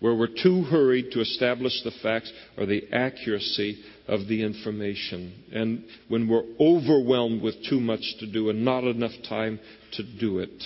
Where 0.00 0.14
we're 0.14 0.28
too 0.42 0.62
hurried 0.62 1.10
to 1.12 1.20
establish 1.20 1.82
the 1.82 1.90
facts 2.02 2.32
or 2.56 2.66
the 2.66 2.84
accuracy 2.92 3.82
of 4.06 4.28
the 4.28 4.42
information. 4.42 5.32
And 5.52 5.84
when 6.08 6.28
we're 6.28 6.44
overwhelmed 6.60 7.42
with 7.42 7.56
too 7.68 7.80
much 7.80 8.16
to 8.20 8.26
do 8.30 8.50
and 8.50 8.64
not 8.64 8.84
enough 8.84 9.12
time 9.28 9.58
to 9.92 10.02
do 10.02 10.38
it. 10.38 10.62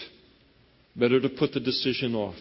Better 0.95 1.21
to 1.21 1.31
put 1.31 1.53
the 1.53 1.61
decision 1.61 2.15
off. 2.15 2.37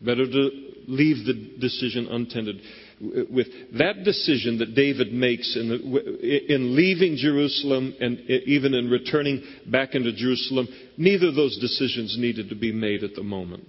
Better 0.00 0.26
to 0.26 0.50
leave 0.86 1.24
the 1.24 1.56
decision 1.58 2.06
untended 2.10 2.60
with 3.00 3.46
that 3.74 4.04
decision 4.04 4.58
that 4.58 4.74
David 4.74 5.12
makes 5.12 5.56
in, 5.56 5.68
the, 5.68 6.54
in 6.54 6.74
leaving 6.74 7.16
Jerusalem 7.16 7.94
and 8.00 8.18
even 8.20 8.74
in 8.74 8.90
returning 8.90 9.42
back 9.66 9.94
into 9.94 10.12
Jerusalem, 10.12 10.68
neither 10.96 11.28
of 11.28 11.34
those 11.34 11.58
decisions 11.58 12.16
needed 12.18 12.48
to 12.48 12.56
be 12.56 12.72
made 12.72 13.04
at 13.04 13.14
the 13.14 13.22
moment. 13.22 13.68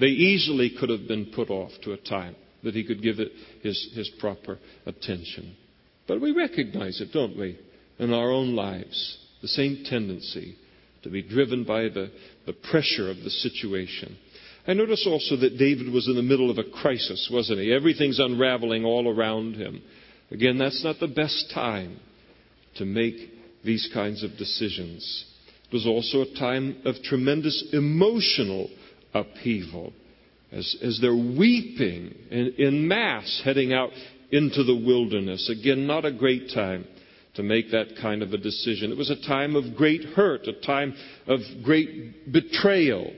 They 0.00 0.06
easily 0.06 0.74
could 0.78 0.88
have 0.88 1.06
been 1.06 1.32
put 1.34 1.50
off 1.50 1.72
to 1.82 1.92
a 1.92 1.96
time 1.96 2.36
that 2.62 2.74
he 2.74 2.84
could 2.84 3.02
give 3.02 3.18
it 3.18 3.32
his, 3.62 3.90
his 3.94 4.10
proper 4.20 4.58
attention. 4.86 5.56
But 6.06 6.20
we 6.20 6.32
recognize 6.32 7.00
it, 7.00 7.12
don't 7.12 7.36
we, 7.36 7.58
in 7.98 8.12
our 8.12 8.30
own 8.30 8.54
lives, 8.54 9.18
the 9.40 9.48
same 9.48 9.84
tendency 9.84 10.56
to 11.02 11.10
be 11.10 11.22
driven 11.22 11.64
by 11.64 11.82
the, 11.84 12.10
the 12.46 12.52
pressure 12.52 13.10
of 13.10 13.18
the 13.18 13.30
situation. 13.30 14.16
I 14.66 14.74
notice 14.74 15.06
also 15.06 15.36
that 15.36 15.58
David 15.58 15.92
was 15.92 16.06
in 16.06 16.14
the 16.14 16.22
middle 16.22 16.50
of 16.50 16.58
a 16.58 16.70
crisis, 16.70 17.28
wasn't 17.32 17.60
he? 17.60 17.72
Everything's 17.72 18.20
unraveling 18.20 18.84
all 18.84 19.08
around 19.08 19.56
him. 19.56 19.82
Again, 20.30 20.58
that's 20.58 20.84
not 20.84 21.00
the 21.00 21.08
best 21.08 21.50
time 21.52 21.98
to 22.76 22.84
make 22.84 23.16
these 23.64 23.90
kinds 23.92 24.22
of 24.22 24.36
decisions. 24.36 25.26
It 25.66 25.74
was 25.74 25.86
also 25.86 26.22
a 26.22 26.38
time 26.38 26.76
of 26.84 27.02
tremendous 27.02 27.70
emotional 27.72 28.70
upheaval 29.14 29.92
as, 30.52 30.76
as 30.82 30.98
they're 31.00 31.14
weeping 31.14 32.14
in, 32.30 32.54
in 32.58 32.88
mass 32.88 33.42
heading 33.44 33.72
out 33.72 33.90
into 34.30 34.64
the 34.64 34.74
wilderness. 34.74 35.50
Again, 35.50 35.86
not 35.86 36.04
a 36.04 36.12
great 36.12 36.50
time 36.54 36.86
to 37.34 37.42
make 37.42 37.70
that 37.70 37.94
kind 38.00 38.22
of 38.22 38.32
a 38.32 38.38
decision. 38.38 38.92
It 38.92 38.98
was 38.98 39.10
a 39.10 39.26
time 39.26 39.56
of 39.56 39.76
great 39.76 40.04
hurt, 40.04 40.46
a 40.46 40.60
time 40.60 40.94
of 41.26 41.40
great 41.62 42.30
betrayal. 42.30 43.12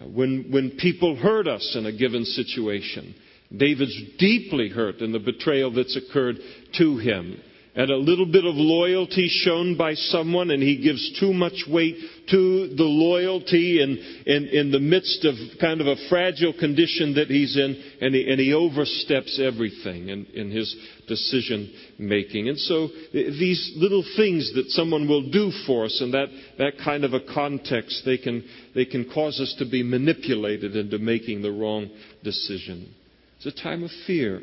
Uh, 0.00 0.06
when, 0.06 0.48
when 0.50 0.76
people 0.78 1.16
hurt 1.16 1.48
us 1.48 1.74
in 1.76 1.86
a 1.86 1.96
given 1.96 2.24
situation, 2.24 3.14
David's 3.56 4.00
deeply 4.18 4.68
hurt 4.68 4.98
in 4.98 5.12
the 5.12 5.18
betrayal 5.18 5.72
that's 5.72 5.96
occurred 5.96 6.36
to 6.78 6.98
him. 6.98 7.40
And 7.76 7.90
a 7.90 7.96
little 7.96 8.26
bit 8.26 8.44
of 8.44 8.54
loyalty 8.54 9.28
shown 9.28 9.76
by 9.76 9.94
someone, 9.94 10.52
and 10.52 10.62
he 10.62 10.76
gives 10.76 11.18
too 11.18 11.32
much 11.32 11.64
weight 11.68 11.96
to 12.30 12.68
the 12.68 12.84
loyalty 12.84 13.82
in, 13.82 13.98
in, 14.26 14.46
in 14.46 14.70
the 14.70 14.78
midst 14.78 15.24
of 15.24 15.34
kind 15.60 15.80
of 15.80 15.88
a 15.88 15.96
fragile 16.08 16.52
condition 16.52 17.14
that 17.14 17.26
he's 17.26 17.56
in, 17.56 17.82
and 18.00 18.14
he, 18.14 18.30
and 18.30 18.38
he 18.38 18.52
oversteps 18.54 19.40
everything 19.42 20.08
in, 20.08 20.24
in 20.34 20.52
his 20.52 20.76
decision 21.08 21.72
making. 21.98 22.48
And 22.48 22.58
so 22.60 22.88
these 23.12 23.72
little 23.74 24.04
things 24.16 24.52
that 24.54 24.68
someone 24.68 25.08
will 25.08 25.28
do 25.30 25.50
for 25.66 25.86
us 25.86 26.00
in 26.00 26.12
that, 26.12 26.28
that 26.58 26.74
kind 26.84 27.02
of 27.02 27.12
a 27.12 27.20
context, 27.34 28.02
they 28.04 28.18
can, 28.18 28.44
they 28.76 28.84
can 28.84 29.10
cause 29.10 29.40
us 29.40 29.52
to 29.58 29.68
be 29.68 29.82
manipulated 29.82 30.76
into 30.76 30.98
making 30.98 31.42
the 31.42 31.50
wrong 31.50 31.90
decision. 32.22 32.94
It's 33.38 33.46
a 33.46 33.62
time 33.62 33.82
of 33.82 33.90
fear, 34.06 34.42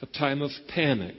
a 0.00 0.06
time 0.06 0.40
of 0.40 0.52
panic. 0.68 1.16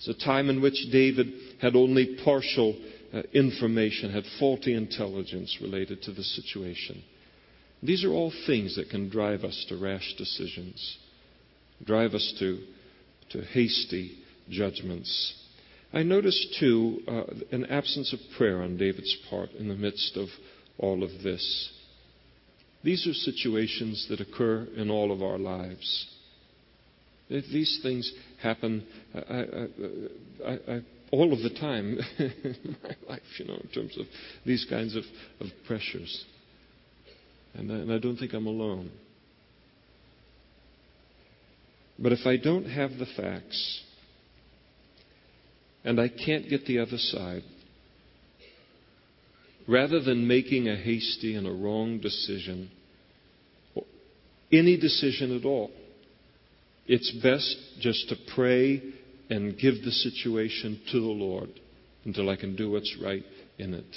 It's 0.00 0.08
a 0.08 0.24
time 0.24 0.48
in 0.48 0.62
which 0.62 0.88
David 0.90 1.30
had 1.60 1.76
only 1.76 2.16
partial 2.24 2.74
uh, 3.12 3.20
information, 3.34 4.10
had 4.10 4.24
faulty 4.38 4.72
intelligence 4.72 5.58
related 5.60 6.00
to 6.04 6.12
the 6.12 6.22
situation. 6.22 7.02
These 7.82 8.04
are 8.04 8.10
all 8.10 8.32
things 8.46 8.76
that 8.76 8.88
can 8.88 9.10
drive 9.10 9.44
us 9.44 9.66
to 9.68 9.76
rash 9.76 10.14
decisions, 10.16 10.96
drive 11.84 12.14
us 12.14 12.34
to, 12.38 12.60
to 13.32 13.42
hasty 13.42 14.16
judgments. 14.48 15.34
I 15.92 16.02
notice, 16.02 16.56
too, 16.58 17.00
uh, 17.06 17.24
an 17.52 17.66
absence 17.66 18.14
of 18.14 18.20
prayer 18.38 18.62
on 18.62 18.78
David's 18.78 19.14
part 19.28 19.50
in 19.52 19.68
the 19.68 19.74
midst 19.74 20.16
of 20.16 20.28
all 20.78 21.02
of 21.02 21.10
this. 21.22 21.72
These 22.82 23.06
are 23.06 23.12
situations 23.12 24.06
that 24.08 24.22
occur 24.22 24.66
in 24.76 24.90
all 24.90 25.12
of 25.12 25.22
our 25.22 25.36
lives. 25.36 26.06
These 27.30 27.78
things 27.82 28.12
happen 28.42 28.84
I, 29.14 29.18
I, 30.44 30.52
I, 30.74 30.80
all 31.12 31.32
of 31.32 31.40
the 31.42 31.50
time 31.50 31.98
in 32.18 32.76
my 32.82 32.96
life, 33.08 33.22
you 33.38 33.46
know, 33.46 33.54
in 33.54 33.68
terms 33.72 33.96
of 33.98 34.06
these 34.44 34.66
kinds 34.68 34.96
of, 34.96 35.04
of 35.40 35.46
pressures. 35.66 36.24
And 37.54 37.70
and 37.70 37.92
I 37.92 37.98
don't 37.98 38.16
think 38.16 38.32
I'm 38.32 38.46
alone. 38.46 38.90
But 41.98 42.12
if 42.12 42.26
I 42.26 42.36
don't 42.36 42.64
have 42.64 42.92
the 42.92 43.06
facts, 43.16 43.82
and 45.84 46.00
I 46.00 46.08
can't 46.08 46.48
get 46.48 46.64
the 46.66 46.78
other 46.78 46.96
side, 46.96 47.42
rather 49.68 50.00
than 50.00 50.26
making 50.26 50.68
a 50.68 50.76
hasty 50.76 51.34
and 51.36 51.46
a 51.46 51.52
wrong 51.52 52.00
decision, 52.00 52.70
any 54.50 54.78
decision 54.78 55.36
at 55.36 55.44
all, 55.44 55.70
it's 56.92 57.12
best 57.22 57.56
just 57.78 58.08
to 58.08 58.16
pray 58.34 58.82
and 59.30 59.56
give 59.56 59.74
the 59.84 59.92
situation 59.92 60.80
to 60.90 60.98
the 60.98 61.06
Lord 61.06 61.48
until 62.04 62.28
I 62.28 62.34
can 62.34 62.56
do 62.56 62.72
what's 62.72 62.96
right 63.00 63.22
in 63.58 63.74
it. 63.74 63.96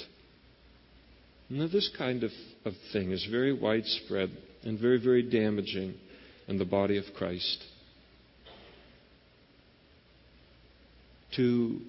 Now, 1.50 1.66
this 1.66 1.90
kind 1.98 2.22
of, 2.22 2.30
of 2.64 2.74
thing 2.92 3.10
is 3.10 3.26
very 3.28 3.52
widespread 3.52 4.30
and 4.62 4.78
very, 4.78 5.02
very 5.02 5.28
damaging 5.28 5.94
in 6.46 6.56
the 6.56 6.64
body 6.64 6.96
of 6.96 7.04
Christ. 7.16 7.64
To 11.34 11.80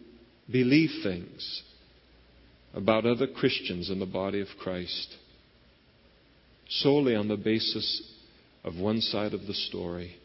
believe 0.52 0.90
things 1.04 1.62
about 2.74 3.06
other 3.06 3.28
Christians 3.28 3.92
in 3.92 4.00
the 4.00 4.08
body 4.08 4.42
of 4.42 4.48
Christ 4.60 5.18
solely 6.68 7.14
on 7.14 7.28
the 7.28 7.38
basis 7.38 8.12
of 8.64 8.76
one 8.76 9.02
side 9.02 9.36
of 9.36 9.46
the 9.46 9.54
story. 9.54 10.16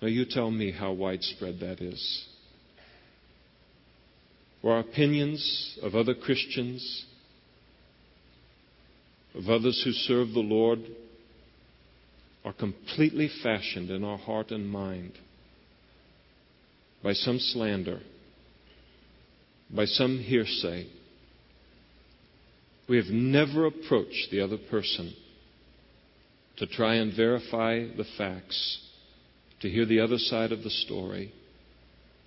Now, 0.00 0.08
you 0.08 0.24
tell 0.24 0.50
me 0.50 0.70
how 0.70 0.92
widespread 0.92 1.60
that 1.60 1.80
is. 1.80 2.26
Our 4.62 4.78
opinions 4.78 5.78
of 5.82 5.94
other 5.94 6.14
Christians, 6.14 7.04
of 9.34 9.48
others 9.50 9.82
who 9.84 9.92
serve 9.92 10.32
the 10.32 10.40
Lord, 10.40 10.80
are 12.44 12.52
completely 12.52 13.30
fashioned 13.42 13.90
in 13.90 14.04
our 14.04 14.18
heart 14.18 14.50
and 14.50 14.68
mind 14.68 15.12
by 17.02 17.12
some 17.12 17.38
slander, 17.38 18.00
by 19.74 19.84
some 19.84 20.18
hearsay. 20.18 20.86
We 22.88 22.96
have 22.96 23.06
never 23.06 23.66
approached 23.66 24.28
the 24.30 24.40
other 24.40 24.58
person 24.70 25.14
to 26.56 26.66
try 26.66 26.94
and 26.96 27.14
verify 27.14 27.80
the 27.96 28.06
facts, 28.16 28.83
to 29.60 29.68
hear 29.68 29.86
the 29.86 30.00
other 30.00 30.18
side 30.18 30.52
of 30.52 30.62
the 30.62 30.70
story, 30.70 31.32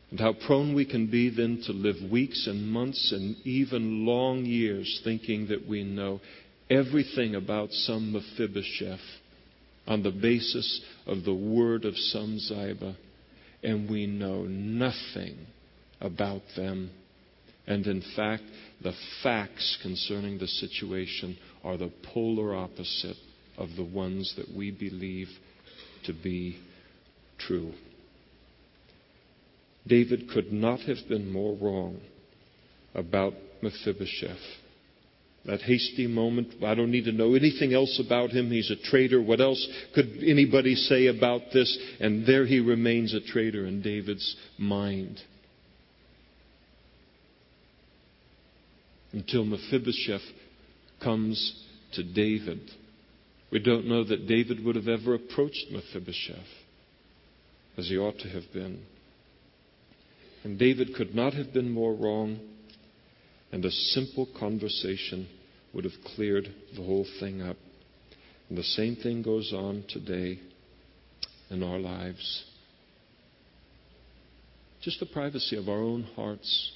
and 0.09 0.19
how 0.19 0.33
prone 0.33 0.73
we 0.73 0.85
can 0.85 1.07
be 1.11 1.29
then 1.29 1.61
to 1.65 1.73
live 1.73 2.11
weeks 2.11 2.47
and 2.47 2.67
months 2.71 3.11
and 3.11 3.35
even 3.45 4.05
long 4.05 4.45
years 4.45 5.01
thinking 5.03 5.47
that 5.47 5.67
we 5.67 5.83
know 5.83 6.21
everything 6.69 7.35
about 7.35 7.71
some 7.71 8.13
Mephibosheth 8.13 8.99
on 9.85 10.03
the 10.03 10.11
basis 10.11 10.81
of 11.05 11.23
the 11.23 11.33
word 11.33 11.85
of 11.85 11.97
some 11.97 12.39
Ziba, 12.39 12.95
and 13.63 13.89
we 13.89 14.05
know 14.05 14.43
nothing 14.43 15.37
about 16.01 16.41
them. 16.55 16.91
And 17.65 17.85
in 17.87 18.03
fact, 18.15 18.43
the 18.81 18.93
facts 19.23 19.77
concerning 19.81 20.37
the 20.37 20.47
situation 20.47 21.37
are 21.63 21.77
the 21.77 21.91
polar 22.13 22.55
opposite 22.55 23.17
of 23.57 23.69
the 23.75 23.83
ones 23.83 24.33
that 24.37 24.55
we 24.55 24.71
believe 24.71 25.27
to 26.05 26.13
be 26.13 26.59
true. 27.39 27.73
David 29.87 30.29
could 30.29 30.51
not 30.51 30.81
have 30.81 30.97
been 31.07 31.31
more 31.31 31.55
wrong 31.55 31.99
about 32.93 33.33
Mephibosheth. 33.61 34.37
That 35.45 35.61
hasty 35.61 36.07
moment, 36.07 36.61
I 36.61 36.75
don't 36.75 36.91
need 36.91 37.05
to 37.05 37.13
know 37.13 37.33
anything 37.33 37.73
else 37.73 38.01
about 38.05 38.31
him. 38.31 38.51
He's 38.51 38.69
a 38.69 38.89
traitor. 38.89 39.21
What 39.21 39.39
else 39.39 39.65
could 39.95 40.21
anybody 40.25 40.75
say 40.75 41.07
about 41.07 41.41
this? 41.53 41.77
And 42.01 42.25
there 42.25 42.45
he 42.45 42.59
remains 42.59 43.13
a 43.13 43.21
traitor 43.21 43.65
in 43.65 43.81
David's 43.81 44.35
mind. 44.57 45.21
Until 49.13 49.45
Mephibosheth 49.45 50.21
comes 51.01 51.63
to 51.93 52.03
David. 52.03 52.59
We 53.49 53.59
don't 53.59 53.87
know 53.87 54.03
that 54.03 54.27
David 54.27 54.65
would 54.65 54.75
have 54.75 54.89
ever 54.89 55.13
approached 55.13 55.67
Mephibosheth 55.71 56.66
as 57.77 57.87
he 57.87 57.97
ought 57.97 58.17
to 58.19 58.29
have 58.29 58.51
been. 58.53 58.83
And 60.43 60.57
David 60.57 60.95
could 60.95 61.13
not 61.13 61.33
have 61.33 61.53
been 61.53 61.69
more 61.69 61.93
wrong, 61.93 62.39
and 63.51 63.63
a 63.63 63.71
simple 63.71 64.27
conversation 64.39 65.27
would 65.73 65.83
have 65.83 65.93
cleared 66.15 66.47
the 66.75 66.83
whole 66.83 67.05
thing 67.19 67.41
up. 67.41 67.57
And 68.49 68.57
the 68.57 68.63
same 68.63 68.95
thing 68.95 69.21
goes 69.21 69.53
on 69.53 69.83
today 69.89 70.39
in 71.49 71.63
our 71.63 71.79
lives. 71.79 72.45
Just 74.81 74.99
the 74.99 75.05
privacy 75.05 75.57
of 75.57 75.67
our 75.67 75.81
own 75.81 76.03
hearts. 76.15 76.71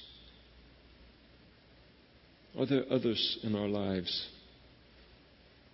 Are 2.58 2.66
there 2.66 2.84
others 2.90 3.38
in 3.42 3.54
our 3.56 3.68
lives 3.68 4.28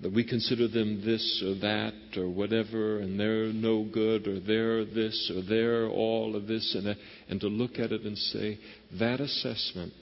that 0.01 0.13
we 0.13 0.25
consider 0.25 0.69
them 0.69 1.03
this 1.05 1.43
or 1.45 1.55
that 1.57 1.93
or 2.17 2.29
whatever, 2.29 2.99
and 2.99 3.19
they're 3.19 3.53
no 3.53 3.85
good, 3.85 4.29
or 4.29 4.39
they're 4.39 4.85
this, 4.85 5.33
or 5.35 5.43
they're 5.43 5.89
all 5.89 6.37
of 6.37 6.47
this, 6.47 6.75
and, 6.77 6.87
that, 6.87 6.97
and 7.29 7.41
to 7.41 7.49
look 7.49 7.79
at 7.79 7.91
it 7.91 8.03
and 8.03 8.17
say, 8.17 8.59
that 8.99 9.21
assessment 9.21 9.93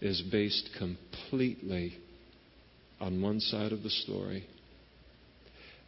is 0.00 0.22
based 0.30 0.70
completely 0.78 1.94
on 3.00 3.20
one 3.20 3.40
side 3.40 3.72
of 3.72 3.82
the 3.82 3.90
story. 3.90 4.46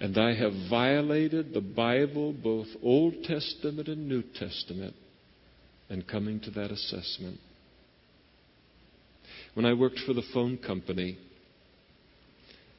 And 0.00 0.16
I 0.18 0.34
have 0.34 0.52
violated 0.70 1.52
the 1.52 1.60
Bible, 1.60 2.32
both 2.32 2.66
Old 2.82 3.14
Testament 3.24 3.88
and 3.88 4.08
New 4.08 4.22
Testament, 4.34 4.94
in 5.88 6.02
coming 6.02 6.40
to 6.40 6.50
that 6.52 6.70
assessment. 6.70 7.38
When 9.54 9.66
I 9.66 9.72
worked 9.72 10.00
for 10.06 10.14
the 10.14 10.22
phone 10.32 10.58
company 10.58 11.18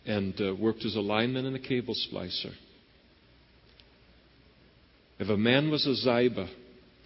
and 0.10 0.34
uh, 0.42 0.56
worked 0.56 0.84
as 0.86 0.96
a 0.96 1.02
lineman 1.02 1.46
and 1.46 1.56
a 1.56 1.60
cable 1.60 1.94
splicer, 1.94 2.52
if 5.20 5.30
a 5.30 5.38
man 5.38 5.70
was 5.70 5.86
a 5.86 5.96
Ziba, 5.96 6.50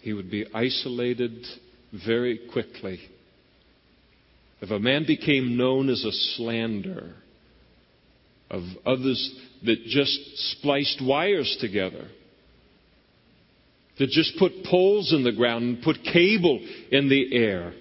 he 0.02 0.14
would 0.14 0.32
be 0.32 0.46
isolated 0.54 1.46
very 2.06 2.40
quickly. 2.52 3.00
If 4.62 4.72
a 4.72 4.80
man 4.80 5.06
became 5.06 5.58
known 5.58 5.90
as 5.90 6.06
a 6.06 6.12
slanderer 6.12 7.16
of 8.50 8.64
others 8.86 9.36
that 9.66 9.84
just 9.84 10.38
spliced 10.52 11.02
wires 11.04 11.58
together, 11.60 12.08
that 14.00 14.10
just 14.10 14.38
put 14.38 14.64
poles 14.64 15.12
in 15.12 15.24
the 15.24 15.32
ground 15.34 15.64
and 15.64 15.84
put 15.84 16.04
cable 16.04 16.66
in 16.92 17.10
the 17.10 17.36
air, 17.36 17.74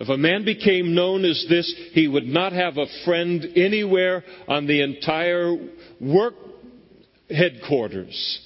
if 0.00 0.08
a 0.08 0.16
man 0.16 0.44
became 0.44 0.94
known 0.94 1.24
as 1.24 1.44
this, 1.48 1.72
he 1.92 2.06
would 2.06 2.26
not 2.26 2.52
have 2.52 2.76
a 2.76 2.86
friend 3.04 3.44
anywhere 3.56 4.22
on 4.46 4.66
the 4.66 4.82
entire 4.82 5.56
work 6.00 6.34
headquarters. 7.28 8.44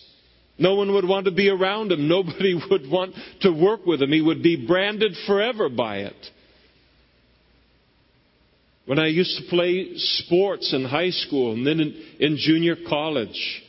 No 0.58 0.74
one 0.76 0.92
would 0.94 1.06
want 1.06 1.26
to 1.26 1.32
be 1.32 1.48
around 1.48 1.92
him. 1.92 2.08
Nobody 2.08 2.54
would 2.70 2.90
want 2.90 3.14
to 3.42 3.50
work 3.50 3.84
with 3.84 4.00
him. 4.00 4.10
He 4.10 4.22
would 4.22 4.42
be 4.42 4.66
branded 4.66 5.14
forever 5.26 5.68
by 5.68 5.98
it. 5.98 6.26
When 8.86 8.98
I 8.98 9.08
used 9.08 9.38
to 9.38 9.48
play 9.48 9.92
sports 9.94 10.72
in 10.72 10.84
high 10.84 11.10
school 11.10 11.52
and 11.52 11.66
then 11.66 11.80
in, 11.80 12.02
in 12.18 12.36
junior 12.36 12.76
college, 12.88 13.62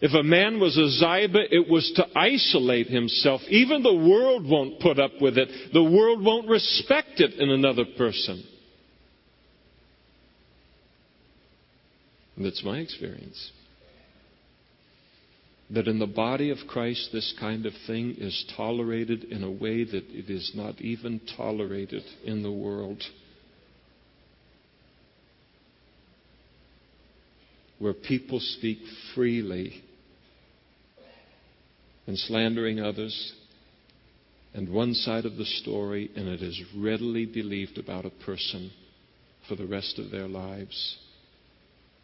if 0.00 0.12
a 0.14 0.22
man 0.22 0.58
was 0.58 0.78
a 0.78 0.88
Ziba, 0.88 1.54
it 1.54 1.68
was 1.68 1.92
to 1.96 2.18
isolate 2.18 2.86
himself. 2.86 3.42
Even 3.48 3.82
the 3.82 3.94
world 3.94 4.48
won't 4.48 4.80
put 4.80 4.98
up 4.98 5.12
with 5.20 5.36
it. 5.36 5.48
The 5.74 5.84
world 5.84 6.24
won't 6.24 6.48
respect 6.48 7.20
it 7.20 7.34
in 7.34 7.50
another 7.50 7.84
person. 7.98 8.42
And 12.36 12.46
that's 12.46 12.64
my 12.64 12.78
experience. 12.78 13.52
That 15.68 15.86
in 15.86 15.98
the 15.98 16.06
body 16.06 16.50
of 16.50 16.58
Christ, 16.66 17.10
this 17.12 17.34
kind 17.38 17.66
of 17.66 17.74
thing 17.86 18.16
is 18.18 18.46
tolerated 18.56 19.24
in 19.24 19.44
a 19.44 19.50
way 19.50 19.84
that 19.84 20.04
it 20.08 20.30
is 20.30 20.52
not 20.54 20.80
even 20.80 21.20
tolerated 21.36 22.02
in 22.24 22.42
the 22.42 22.50
world. 22.50 23.02
where 27.80 27.94
people 27.94 28.38
speak 28.40 28.78
freely 29.14 29.82
and 32.06 32.18
slandering 32.18 32.80
others, 32.80 33.32
and 34.52 34.68
one 34.68 34.94
side 34.94 35.24
of 35.24 35.36
the 35.36 35.44
story, 35.44 36.10
and 36.16 36.28
it 36.28 36.42
is 36.42 36.60
readily 36.76 37.24
believed 37.24 37.78
about 37.78 38.04
a 38.04 38.24
person 38.24 38.70
for 39.48 39.54
the 39.54 39.66
rest 39.66 39.98
of 39.98 40.10
their 40.10 40.26
lives. 40.26 40.98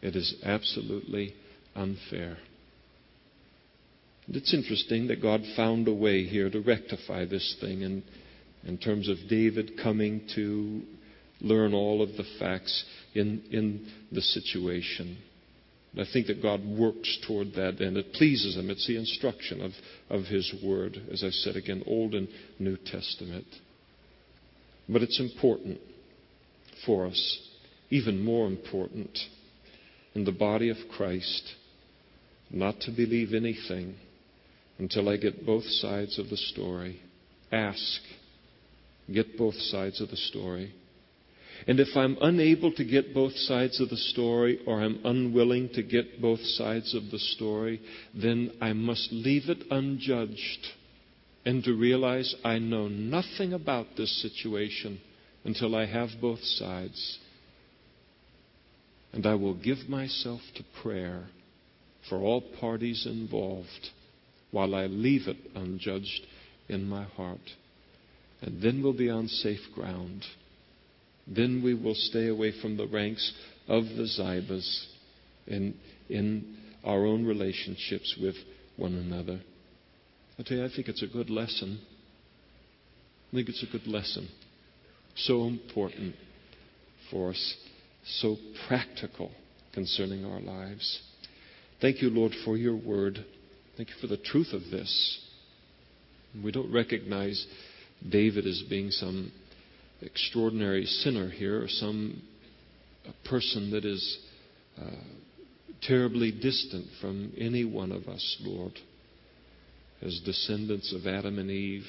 It 0.01 0.15
is 0.15 0.35
absolutely 0.43 1.33
unfair. 1.75 2.37
And 4.27 4.35
it's 4.35 4.53
interesting 4.53 5.07
that 5.07 5.21
God 5.21 5.41
found 5.55 5.87
a 5.87 5.93
way 5.93 6.25
here 6.25 6.49
to 6.49 6.61
rectify 6.61 7.25
this 7.25 7.55
thing 7.61 7.81
in, 7.81 8.03
in 8.65 8.77
terms 8.77 9.09
of 9.09 9.17
David 9.29 9.79
coming 9.81 10.27
to 10.35 10.81
learn 11.39 11.73
all 11.73 12.01
of 12.01 12.09
the 12.17 12.25
facts 12.39 12.83
in, 13.13 13.43
in 13.51 13.87
the 14.11 14.21
situation. 14.21 15.17
And 15.97 16.07
I 16.07 16.13
think 16.13 16.27
that 16.27 16.43
God 16.43 16.63
works 16.63 17.17
toward 17.25 17.53
that 17.55 17.79
and 17.79 17.97
it 17.97 18.13
pleases 18.13 18.55
Him. 18.55 18.69
It's 18.69 18.85
the 18.85 18.97
instruction 18.97 19.61
of, 19.61 19.71
of 20.11 20.25
His 20.25 20.53
Word, 20.63 21.01
as 21.11 21.23
I 21.23 21.31
said 21.31 21.55
again, 21.55 21.81
Old 21.87 22.13
and 22.13 22.27
New 22.59 22.77
Testament. 22.77 23.47
But 24.87 25.01
it's 25.01 25.19
important 25.19 25.79
for 26.85 27.07
us, 27.07 27.39
even 27.89 28.23
more 28.23 28.45
important 28.45 29.17
in 30.13 30.23
the 30.23 30.31
body 30.31 30.69
of 30.69 30.77
Christ, 30.95 31.55
not 32.51 32.79
to 32.81 32.91
believe 32.91 33.33
anything 33.33 33.95
until 34.77 35.09
I 35.09 35.17
get 35.17 35.47
both 35.47 35.65
sides 35.65 36.19
of 36.19 36.29
the 36.29 36.37
story. 36.37 37.01
Ask. 37.51 38.01
Get 39.11 39.35
both 39.35 39.55
sides 39.55 39.99
of 39.99 40.11
the 40.11 40.17
story. 40.17 40.75
And 41.65 41.79
if 41.79 41.95
I'm 41.95 42.17
unable 42.21 42.71
to 42.73 42.85
get 42.85 43.13
both 43.13 43.35
sides 43.35 43.81
of 43.81 43.89
the 43.89 43.97
story 43.97 44.59
or 44.67 44.81
I'm 44.81 44.99
unwilling 45.03 45.69
to 45.69 45.81
get 45.81 46.21
both 46.21 46.41
sides 46.41 46.93
of 46.93 47.09
the 47.09 47.19
story, 47.19 47.81
then 48.13 48.51
I 48.61 48.73
must 48.73 49.11
leave 49.11 49.49
it 49.49 49.63
unjudged 49.71 50.67
and 51.45 51.63
to 51.63 51.73
realize 51.73 52.35
I 52.43 52.59
know 52.59 52.89
nothing 52.89 53.53
about 53.53 53.95
this 53.95 54.21
situation 54.21 54.99
until 55.45 55.75
I 55.75 55.85
have 55.85 56.09
both 56.21 56.43
sides. 56.43 57.19
And 59.13 59.25
I 59.25 59.35
will 59.35 59.53
give 59.53 59.87
myself 59.87 60.41
to 60.55 60.63
prayer 60.83 61.23
for 62.09 62.19
all 62.19 62.41
parties 62.41 63.05
involved 63.05 63.89
while 64.51 64.75
I 64.75 64.87
leave 64.87 65.27
it 65.27 65.37
unjudged 65.55 66.25
in 66.67 66.83
my 66.83 67.05
heart. 67.05 67.39
And 68.41 68.61
then 68.61 68.83
we'll 68.83 68.93
be 68.93 69.09
on 69.09 69.27
safe 69.27 69.61
ground. 69.73 70.25
Then 71.27 71.61
we 71.63 71.73
will 71.73 71.95
stay 71.95 72.27
away 72.27 72.53
from 72.61 72.77
the 72.77 72.87
ranks 72.87 73.33
of 73.67 73.83
the 73.83 74.07
Zibas 74.17 74.85
in, 75.45 75.75
in 76.09 76.57
our 76.83 77.05
own 77.05 77.25
relationships 77.25 78.15
with 78.21 78.35
one 78.77 78.93
another. 78.93 79.41
I 80.39 80.43
tell 80.43 80.57
you, 80.57 80.65
I 80.65 80.69
think 80.73 80.87
it's 80.87 81.03
a 81.03 81.07
good 81.07 81.29
lesson. 81.29 81.79
I 83.31 83.35
think 83.35 83.49
it's 83.49 83.63
a 83.63 83.71
good 83.71 83.87
lesson. 83.87 84.29
So 85.15 85.43
important 85.43 86.15
for 87.11 87.31
us, 87.31 87.55
so 88.05 88.37
practical 88.67 89.31
concerning 89.73 90.25
our 90.25 90.39
lives. 90.39 91.01
Thank 91.81 92.01
you, 92.01 92.09
Lord, 92.09 92.33
for 92.45 92.55
your 92.55 92.75
word. 92.75 93.25
Thank 93.75 93.89
you 93.89 93.95
for 93.99 94.07
the 94.07 94.17
truth 94.17 94.53
of 94.53 94.61
this. 94.71 95.19
We 96.43 96.51
don't 96.51 96.71
recognize 96.71 97.45
David 98.07 98.45
as 98.45 98.63
being 98.69 98.91
some 98.91 99.31
extraordinary 100.01 100.85
sinner 100.85 101.29
here 101.29 101.63
or 101.63 101.67
some 101.67 102.21
person 103.25 103.71
that 103.71 103.85
is 103.85 104.19
uh, 104.79 104.89
terribly 105.81 106.31
distant 106.31 106.85
from 107.01 107.33
any 107.37 107.65
one 107.65 107.91
of 107.91 108.07
us, 108.07 108.37
Lord, 108.41 108.73
as 110.01 110.21
descendants 110.25 110.93
of 110.93 111.07
Adam 111.07 111.39
and 111.39 111.49
Eve. 111.49 111.85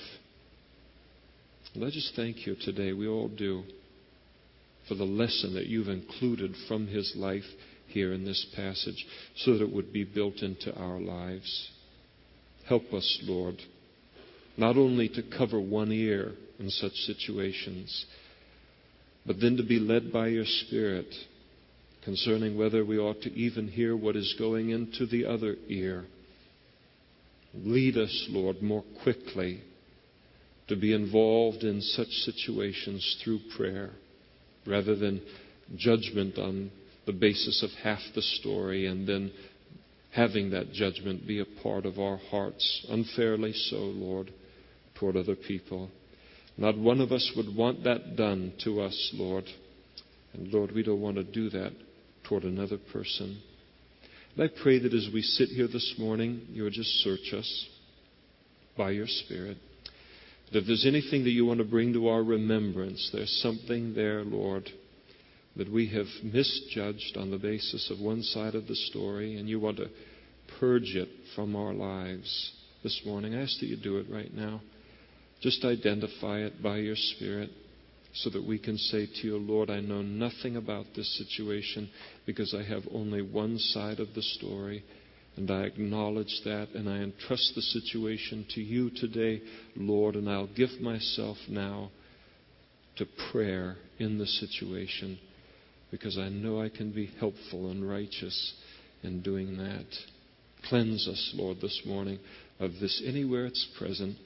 And 1.75 1.85
I 1.85 1.91
just 1.91 2.15
thank 2.17 2.47
you 2.47 2.57
today, 2.61 2.93
we 2.93 3.07
all 3.07 3.29
do, 3.29 3.63
for 4.89 4.95
the 4.95 5.05
lesson 5.05 5.55
that 5.55 5.67
you've 5.67 5.89
included 5.89 6.55
from 6.67 6.87
his 6.87 7.13
life 7.17 7.45
here 7.89 8.13
in 8.13 8.25
this 8.25 8.47
passage 8.57 9.07
so 9.37 9.53
that 9.53 9.63
it 9.63 9.73
would 9.73 9.93
be 9.93 10.05
built 10.05 10.43
into 10.43 10.75
our 10.75 11.01
lives. 11.01 11.71
Help 12.67 12.93
us, 12.93 13.19
Lord, 13.23 13.57
not 14.57 14.77
only 14.77 15.09
to 15.11 15.23
cover 15.37 15.61
one 15.61 15.93
ear 15.93 16.33
in 16.59 16.71
such 16.71 16.95
situations, 17.07 18.07
but 19.27 19.41
then 19.41 19.57
to 19.57 19.63
be 19.63 19.79
led 19.79 20.13
by 20.13 20.29
your 20.29 20.45
Spirit 20.45 21.13
concerning 22.05 22.57
whether 22.57 22.85
we 22.85 22.99
ought 22.99 23.21
to 23.23 23.33
even 23.35 23.69
hear 23.69 23.97
what 23.97 24.17
is 24.17 24.35
going 24.39 24.71
into 24.71 25.07
the 25.07 25.27
other 25.27 25.57
ear. 25.69 26.05
Lead 27.55 27.97
us, 27.97 28.27
Lord, 28.31 28.63
more 28.63 28.85
quickly 29.03 29.63
to 30.69 30.77
be 30.77 30.93
involved 30.93 31.65
in 31.65 31.81
such 31.81 32.09
situations 32.09 33.21
through 33.23 33.41
prayer 33.57 33.91
rather 34.67 34.95
than 34.95 35.21
judgment 35.77 36.39
on 36.39 36.71
the 37.07 37.13
basis 37.13 37.63
of 37.63 37.71
half 37.83 38.01
the 38.15 38.23
story 38.23 38.87
and 38.87 39.07
then 39.09 39.33
having 40.13 40.51
that 40.51 40.73
judgment 40.73 41.27
be 41.27 41.41
a 41.41 41.63
part 41.63 41.87
of 41.87 41.99
our 41.99 42.19
hearts, 42.31 42.87
unfairly 42.89 43.53
so, 43.53 43.77
Lord, 43.77 44.33
toward 44.99 45.17
other 45.17 45.37
people. 45.37 45.91
Not 46.59 46.77
one 46.77 47.01
of 47.01 47.13
us 47.13 47.33
would 47.37 47.55
want 47.57 47.85
that 47.85 48.17
done 48.17 48.53
to 48.65 48.81
us, 48.81 49.13
Lord. 49.15 49.45
And 50.35 50.53
Lord, 50.53 50.73
we 50.73 50.83
don't 50.83 51.01
want 51.01 51.17
to 51.17 51.25
do 51.25 51.49
that 51.51 51.73
toward 52.29 52.43
another 52.43 52.79
person. 52.93 53.41
And 54.37 54.45
I 54.45 54.63
pray 54.63 54.81
that 54.81 54.93
as 54.93 55.09
we 55.15 55.23
sit 55.23 55.49
here 55.49 55.69
this 55.69 55.95
morning, 55.99 56.43
you 56.51 56.65
would 56.65 56.73
just 56.73 56.91
search 57.05 57.33
us 57.33 57.67
by 58.77 58.91
your 58.91 59.07
Spirit. 59.07 59.57
That 60.53 60.61
if 60.61 60.67
there's 60.67 60.87
anything 60.87 61.25
that 61.25 61.31
you 61.31 61.47
want 61.47 61.59
to 61.59 61.65
bring 61.65 61.93
to 61.93 62.09
our 62.09 62.23
remembrance, 62.23 63.09
there's 63.13 63.41
something 63.41 63.95
there, 63.95 64.25
Lord, 64.25 64.69
that 65.57 65.71
we 65.71 65.89
have 65.91 66.07
misjudged 66.25 67.17
on 67.17 67.31
the 67.31 67.39
basis 67.39 67.91
of 67.91 68.01
one 68.01 68.23
side 68.23 68.55
of 68.55 68.67
the 68.67 68.75
story, 68.75 69.37
and 69.37 69.49
you 69.49 69.61
want 69.61 69.77
to 69.77 69.89
purge 70.59 70.95
it 70.95 71.09
from 71.37 71.55
our 71.55 71.73
lives 71.73 72.53
this 72.83 73.01
morning, 73.05 73.35
I 73.35 73.43
ask 73.43 73.59
that 73.61 73.67
you 73.67 73.77
do 73.77 73.99
it 73.99 74.07
right 74.09 74.33
now. 74.33 74.61
Just 75.41 75.65
identify 75.65 76.39
it 76.41 76.63
by 76.63 76.79
your 76.79 76.97
Spirit 76.97 77.51
so 78.13 78.31
that 78.31 78.45
we 78.45 78.59
can 78.59 78.77
say 78.77 79.07
to 79.07 79.27
you, 79.27 79.37
Lord, 79.37 79.71
I 79.71 79.81
know 79.81 80.03
nothing 80.03 80.57
about 80.57 80.87
this 80.97 81.19
situation 81.19 81.91
because 82.27 82.55
I 82.55 82.63
have 82.65 82.83
only 82.93 83.23
one 83.23 83.59
side 83.59 84.01
of 84.01 84.15
the 84.15 84.23
story. 84.23 84.83
And 85.37 85.51
I 85.53 85.63
acknowledge 85.63 86.41
that 86.45 86.71
and 86.75 86.89
I 86.89 86.97
entrust 86.97 87.53
the 87.55 87.63
situation 87.63 88.45
to 88.55 88.61
you 88.61 88.91
today, 88.91 89.41
Lord, 89.77 90.17
and 90.17 90.29
I'll 90.29 90.49
give 90.49 90.81
myself 90.81 91.37
now 91.49 91.91
to 92.97 93.07
prayer 93.31 93.77
in 93.99 94.19
the 94.19 94.27
situation 94.27 95.19
because 95.93 96.19
I 96.19 96.29
know 96.29 96.61
I 96.61 96.69
can 96.69 96.91
be 96.91 97.11
helpful 97.21 97.71
and 97.71 97.89
righteous 97.89 98.55
in 99.05 99.23
doing 99.23 99.57
that. 99.59 99.87
Cleanse 100.69 101.07
us, 101.07 101.33
Lord, 101.37 101.59
this 101.61 101.83
morning 101.87 102.19
of 102.59 102.73
this 102.81 103.01
anywhere 103.07 103.47
it's 103.47 103.69
present. 103.79 104.17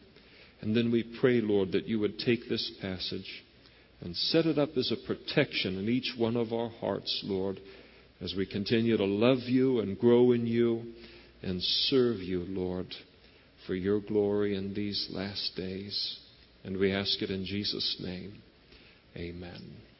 And 0.62 0.76
then 0.76 0.90
we 0.92 1.02
pray, 1.20 1.40
Lord, 1.40 1.72
that 1.72 1.86
you 1.86 1.98
would 2.00 2.18
take 2.18 2.48
this 2.48 2.72
passage 2.80 3.44
and 4.00 4.16
set 4.16 4.46
it 4.46 4.58
up 4.58 4.70
as 4.76 4.92
a 4.92 5.06
protection 5.06 5.78
in 5.78 5.88
each 5.88 6.14
one 6.16 6.36
of 6.36 6.52
our 6.52 6.68
hearts, 6.68 7.20
Lord, 7.24 7.60
as 8.20 8.34
we 8.36 8.46
continue 8.46 8.96
to 8.96 9.04
love 9.04 9.40
you 9.46 9.80
and 9.80 9.98
grow 9.98 10.32
in 10.32 10.46
you 10.46 10.94
and 11.42 11.60
serve 11.60 12.18
you, 12.18 12.44
Lord, 12.48 12.86
for 13.66 13.74
your 13.74 14.00
glory 14.00 14.56
in 14.56 14.74
these 14.74 15.08
last 15.10 15.52
days. 15.56 16.18
And 16.64 16.76
we 16.78 16.92
ask 16.92 17.20
it 17.20 17.30
in 17.30 17.44
Jesus' 17.44 17.96
name. 18.00 18.40
Amen. 19.16 19.91